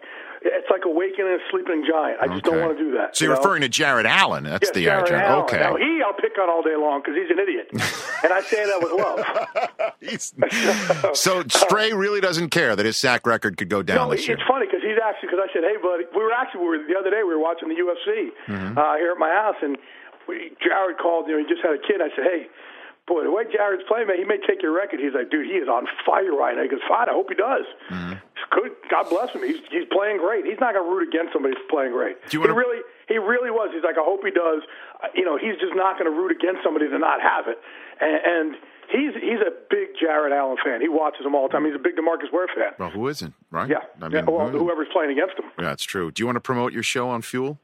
[0.50, 2.20] It's like awakening a sleeping giant.
[2.22, 3.16] I just don't want to do that.
[3.18, 3.40] So you're know?
[3.42, 4.44] referring to Jared Allen.
[4.46, 5.24] That's Yes, the Jared Jared.
[5.24, 5.44] Allen.
[5.46, 5.60] Okay.
[5.60, 7.68] Now he I'll pick on all day long because he's an idiot,
[8.24, 9.20] and I say that with love.
[11.14, 14.38] So Stray really doesn't care that his sack record could go down No, this year.
[14.38, 16.84] it's funny because he's actually because I said, "Hey, buddy," we were actually we were,
[16.88, 18.78] the other day we were watching the UFC Mm-hmm.
[18.78, 19.78] uh, here at my house, and
[20.28, 21.28] we, Jared called.
[21.28, 22.00] You know, he just had a kid.
[22.02, 22.48] I said, "Hey,
[23.08, 25.58] boy, the way Jared's playing, man, he may take your record." He's like, "Dude, he
[25.58, 28.14] is on fire right now." He goes, "Fine, I hope he does." Mm-hmm.
[28.52, 28.72] Good.
[28.90, 29.44] God bless him.
[29.44, 30.46] He's he's playing great.
[30.46, 32.16] He's not going to root against somebody who's playing great.
[32.30, 33.72] Do you he wanna- really he really was.
[33.74, 34.62] He's like, "I hope he does."
[35.04, 37.58] Uh, you know, he's just not going to root against somebody to not have it,
[38.02, 38.20] and.
[38.24, 38.56] and
[38.90, 40.80] He's he's a big Jared Allen fan.
[40.80, 41.66] He watches him all the time.
[41.66, 42.72] He's a big DeMarcus Ware fan.
[42.80, 43.70] well, who isn't, right?
[43.70, 45.44] Yeah, I yeah mean, well, who- whoever's playing against him.
[45.60, 46.10] yeah, that's true.
[46.10, 47.60] Do you want to promote your show on Fuel?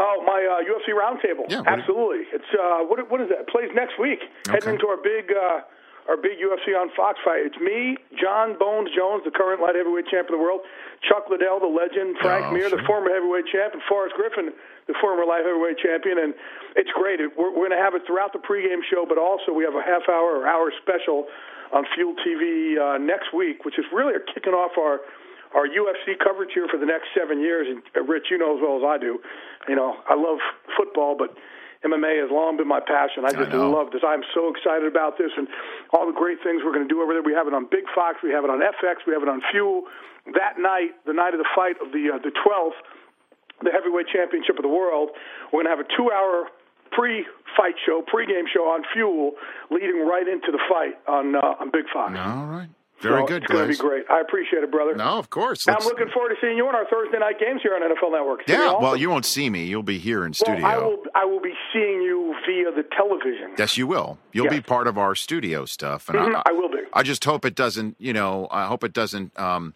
[0.00, 1.44] Oh, my uh, UFC roundtable.
[1.52, 2.24] Yeah, absolutely.
[2.32, 3.44] It's uh, what what is that?
[3.44, 4.20] It plays next week.
[4.48, 5.60] Heading into our big uh,
[6.08, 7.44] our big UFC on Fox fight.
[7.44, 10.64] It's me, John Bones Jones, the current light heavyweight champ of the world,
[11.04, 14.50] Chuck Liddell, the legend, Frank Oh, Mir, the former heavyweight champ, and Forrest Griffin,
[14.88, 16.16] the former light heavyweight champion.
[16.18, 16.32] And
[16.74, 17.20] it's great.
[17.36, 19.84] We're, we're going to have it throughout the pregame show, but also we have a
[19.84, 21.28] half hour or hour special
[21.70, 24.98] on Fuel TV uh, next week, which is really kicking off our
[25.54, 27.66] our UFC coverage here for the next seven years.
[27.68, 29.18] And Rich, you know as well as I do,
[29.68, 30.38] you know I love
[30.76, 31.34] football, but
[31.84, 33.24] MMA has long been my passion.
[33.24, 33.70] I just know.
[33.70, 34.04] love this.
[34.04, 35.48] I'm so excited about this and
[35.96, 37.24] all the great things we're going to do over there.
[37.24, 39.40] We have it on Big Fox, we have it on FX, we have it on
[39.50, 39.88] Fuel.
[40.36, 42.76] That night, the night of the fight of the uh, the 12th,
[43.64, 45.10] the heavyweight championship of the world,
[45.52, 46.52] we're going to have a two-hour
[46.92, 49.32] pre-fight show, pre-game show on Fuel,
[49.70, 52.12] leading right into the fight on uh, on Big Fox.
[52.12, 52.68] All right.
[53.00, 54.04] Very So good, It's going to be great.
[54.10, 54.94] I appreciate it, brother.
[54.94, 55.66] No, of course.
[55.66, 58.40] I'm looking forward to seeing you on our Thursday night games here on NFL Network.
[58.46, 59.64] Yeah, well, you won't see me.
[59.64, 60.66] You'll be here in Well, studio.
[60.66, 60.96] I will.
[61.14, 63.52] I will be seeing you via the television.
[63.58, 64.18] Yes, you will.
[64.32, 66.78] You'll be part of our studio stuff, and Mhm, I will be.
[66.92, 67.96] I just hope it doesn't.
[67.98, 69.74] You know, I hope it doesn't um,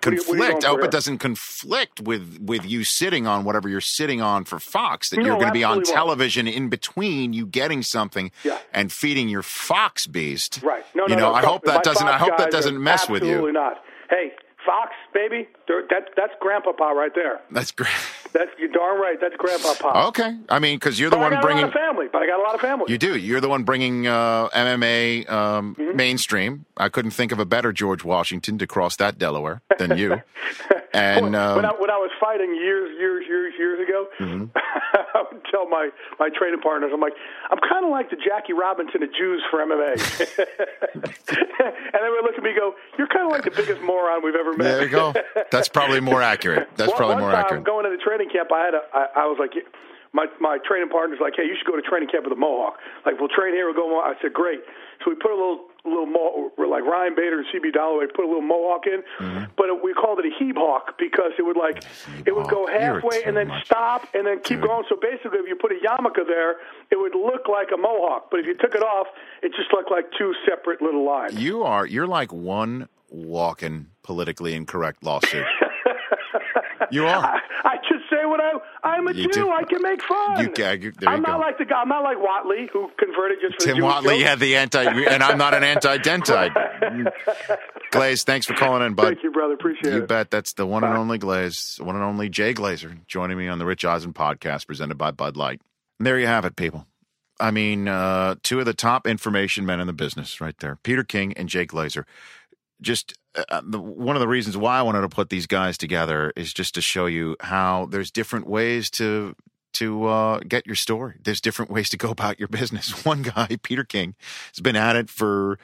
[0.00, 0.64] conflict.
[0.64, 4.58] I hope it doesn't conflict with with you sitting on whatever you're sitting on for
[4.58, 5.10] Fox.
[5.10, 6.08] That No, you're going to be on absolutely won't.
[6.08, 8.58] television in between you getting something Yeah.
[8.72, 10.60] and feeding your Fox beast.
[10.62, 10.84] Right.
[10.94, 12.06] No, you no, know, no, I hope that doesn't.
[12.06, 13.30] I hope that doesn't mess with you.
[13.30, 13.84] Absolutely not.
[14.08, 14.32] Hey,
[14.66, 17.40] Fox, baby, that, that's Grandpa Pa right there.
[17.50, 17.88] That's great.
[18.32, 19.18] That's you're darn right.
[19.20, 20.08] That's Grandpa Pa.
[20.08, 21.62] Okay, I mean, because you're the But I one got bringing.
[21.64, 22.06] a lot of family.
[22.12, 22.84] But I got a lot of family.
[22.88, 23.16] You do.
[23.16, 25.96] You're the one bringing uh, MMA um, Mm-hmm.
[25.96, 26.64] mainstream.
[26.76, 30.20] I couldn't think of a better George Washington to cross that Delaware than you.
[30.92, 34.44] And when, um, when, I, when I was fighting years, years, years, years ago, Mm-hmm.
[35.50, 37.14] Tell my my training partners, I'm like,
[37.50, 39.94] I'm kind of like the Jackie Robinson of Jews for MMA,
[40.94, 44.24] and they would look at me, and go, You're kind of like the biggest moron
[44.24, 44.64] we've ever met.
[44.64, 45.14] there you go.
[45.50, 46.68] That's probably more accurate.
[46.76, 47.64] That's one, probably one more time accurate.
[47.64, 49.52] Going into training camp, I had a, I, I was like,
[50.12, 52.78] my my training partner's like, hey, you should go to training camp with a mohawk.
[53.06, 53.88] Like, we'll train here, we'll go.
[53.88, 54.16] Mohawk.
[54.18, 54.60] I said, great.
[55.04, 58.28] So we put a little little mo- like Ryan Bader and CB Dollaway put a
[58.28, 59.44] little mohawk in, Mm-hmm.
[59.56, 61.82] but we called it a heeb hawk because it would like
[62.26, 63.64] it would go halfway and then much.
[63.66, 64.68] stop and then keep Dude.
[64.68, 64.84] going.
[64.88, 66.56] So basically, if you put a yarmulke there,
[66.90, 68.30] it would look like a mohawk.
[68.30, 69.06] But if you took it off,
[69.42, 71.34] it just looked like two separate little lines.
[71.34, 71.86] You are.
[71.86, 75.44] You're like one walking politically incorrect lawsuit.
[76.90, 77.40] you are.
[77.64, 78.52] I just said say what I.
[78.82, 79.44] I'm a You Jew.
[79.44, 79.50] do.
[79.50, 80.40] I can make fun.
[80.40, 80.52] You
[80.88, 81.46] you- I'm not go.
[81.46, 81.80] like the guy.
[81.82, 84.26] I'm not like Whatley who converted just for the Tim Jewish Whatley joke.
[84.26, 86.52] had the anti, and I'm not an anti-dentite.
[87.90, 89.04] Glaze, thanks for calling in, bud.
[89.14, 89.54] Thank you, brother.
[89.54, 90.00] Appreciate You it.
[90.02, 90.30] You bet.
[90.30, 93.66] That's the one and only Glaze, one and only Jay Glazer, joining me on the
[93.66, 95.60] Rich Eisen podcast presented by Bud Light.
[95.98, 96.86] And there you have it, people.
[97.38, 101.02] I mean, uh, two of the top information men in the business, right there, Peter
[101.02, 102.04] King and Jay Glazer.
[102.80, 106.32] Just uh, the, one of the reasons why I wanted to put these guys together
[106.36, 109.34] is just to show you how there's different ways to
[109.74, 111.14] to uh, get your story.
[111.22, 113.04] There's different ways to go about your business.
[113.04, 114.14] One guy, Peter King,
[114.52, 115.58] has been at it for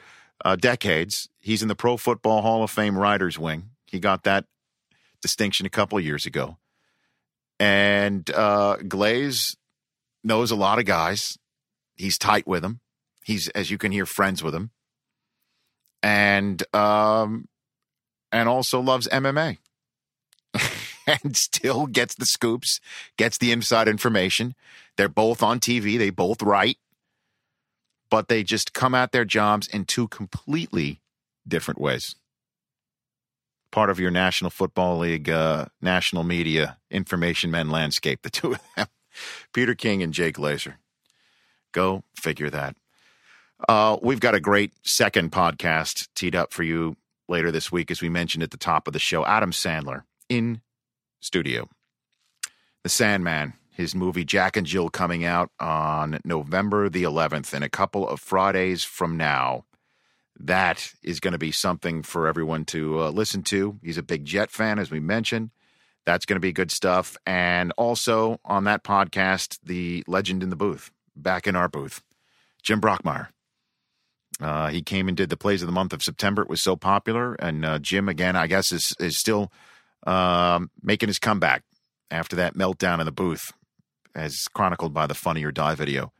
[0.45, 1.29] uh, decades.
[1.39, 3.71] He's in the Pro Football Hall of Fame Writers Wing.
[3.85, 4.45] He got that
[5.21, 6.57] distinction a couple of years ago.
[7.59, 9.57] And uh, Glaze
[10.23, 11.37] knows a lot of guys.
[11.95, 12.81] He's tight with them.
[13.25, 14.71] He's, as you can hear, friends with them,
[16.03, 17.47] and um,
[18.31, 19.57] and also loves MMA.
[21.07, 22.79] and still gets the scoops,
[23.17, 24.55] gets the inside information.
[24.97, 25.97] They're both on TV.
[25.97, 26.77] They both write,
[28.09, 31.01] but they just come at their jobs in two completely
[31.47, 32.15] different ways.
[33.71, 38.59] Part of your National Football League, uh, national media information men landscape, the two of
[38.75, 38.87] them,
[39.53, 40.75] Peter King and Jake Glazer.
[41.73, 42.75] Go figure that.
[43.67, 46.95] Uh, we've got a great second podcast teed up for you
[47.27, 49.25] later this week, as we mentioned at the top of the show.
[49.25, 50.61] Adam Sandler in
[51.19, 51.67] studio.
[52.83, 57.69] The Sandman, his movie Jack and Jill coming out on November the 11th, in a
[57.69, 59.65] couple of Fridays from now.
[60.39, 63.79] That is going to be something for everyone to uh, listen to.
[63.81, 65.49] He's a big Jet fan, as we mentioned.
[66.05, 67.17] That's going to be good stuff.
[67.25, 72.03] And also on that podcast, the legend in the booth, back in our booth,
[72.61, 73.29] Jim Brockmire.
[74.39, 76.41] Uh, he came and did the plays of the month of September.
[76.43, 79.51] It was so popular, and uh, Jim again, I guess, is is still
[80.05, 81.63] um, making his comeback
[82.11, 83.51] after that meltdown in the booth,
[84.13, 86.11] as chronicled by the Funny or Die video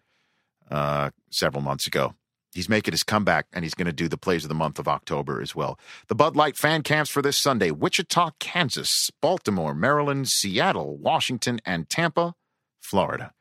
[0.71, 2.15] uh, several months ago.
[2.53, 4.87] He's making his comeback, and he's going to do the plays of the month of
[4.87, 5.79] October as well.
[6.07, 11.87] The Bud Light fan camps for this Sunday: Wichita, Kansas, Baltimore, Maryland, Seattle, Washington, and
[11.87, 12.33] Tampa,
[12.79, 13.31] Florida.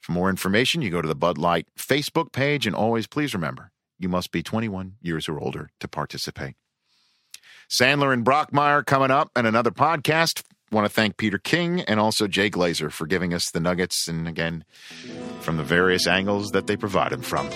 [0.00, 3.72] For more information, you go to the Bud Light Facebook page, and always please remember
[3.98, 6.54] you must be 21 years or older to participate.
[7.70, 10.42] Sandler and Brockmire coming up and another podcast.
[10.72, 14.26] Want to thank Peter King and also Jay Glazer for giving us the nuggets and
[14.26, 14.64] again
[15.40, 17.48] from the various angles that they provide them from.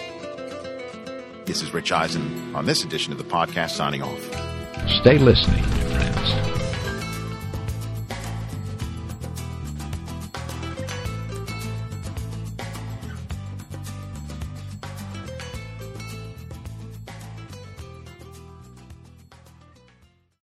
[1.44, 4.20] This is Rich Eisen on this edition of the podcast signing off.
[5.00, 6.59] Stay listening, friends.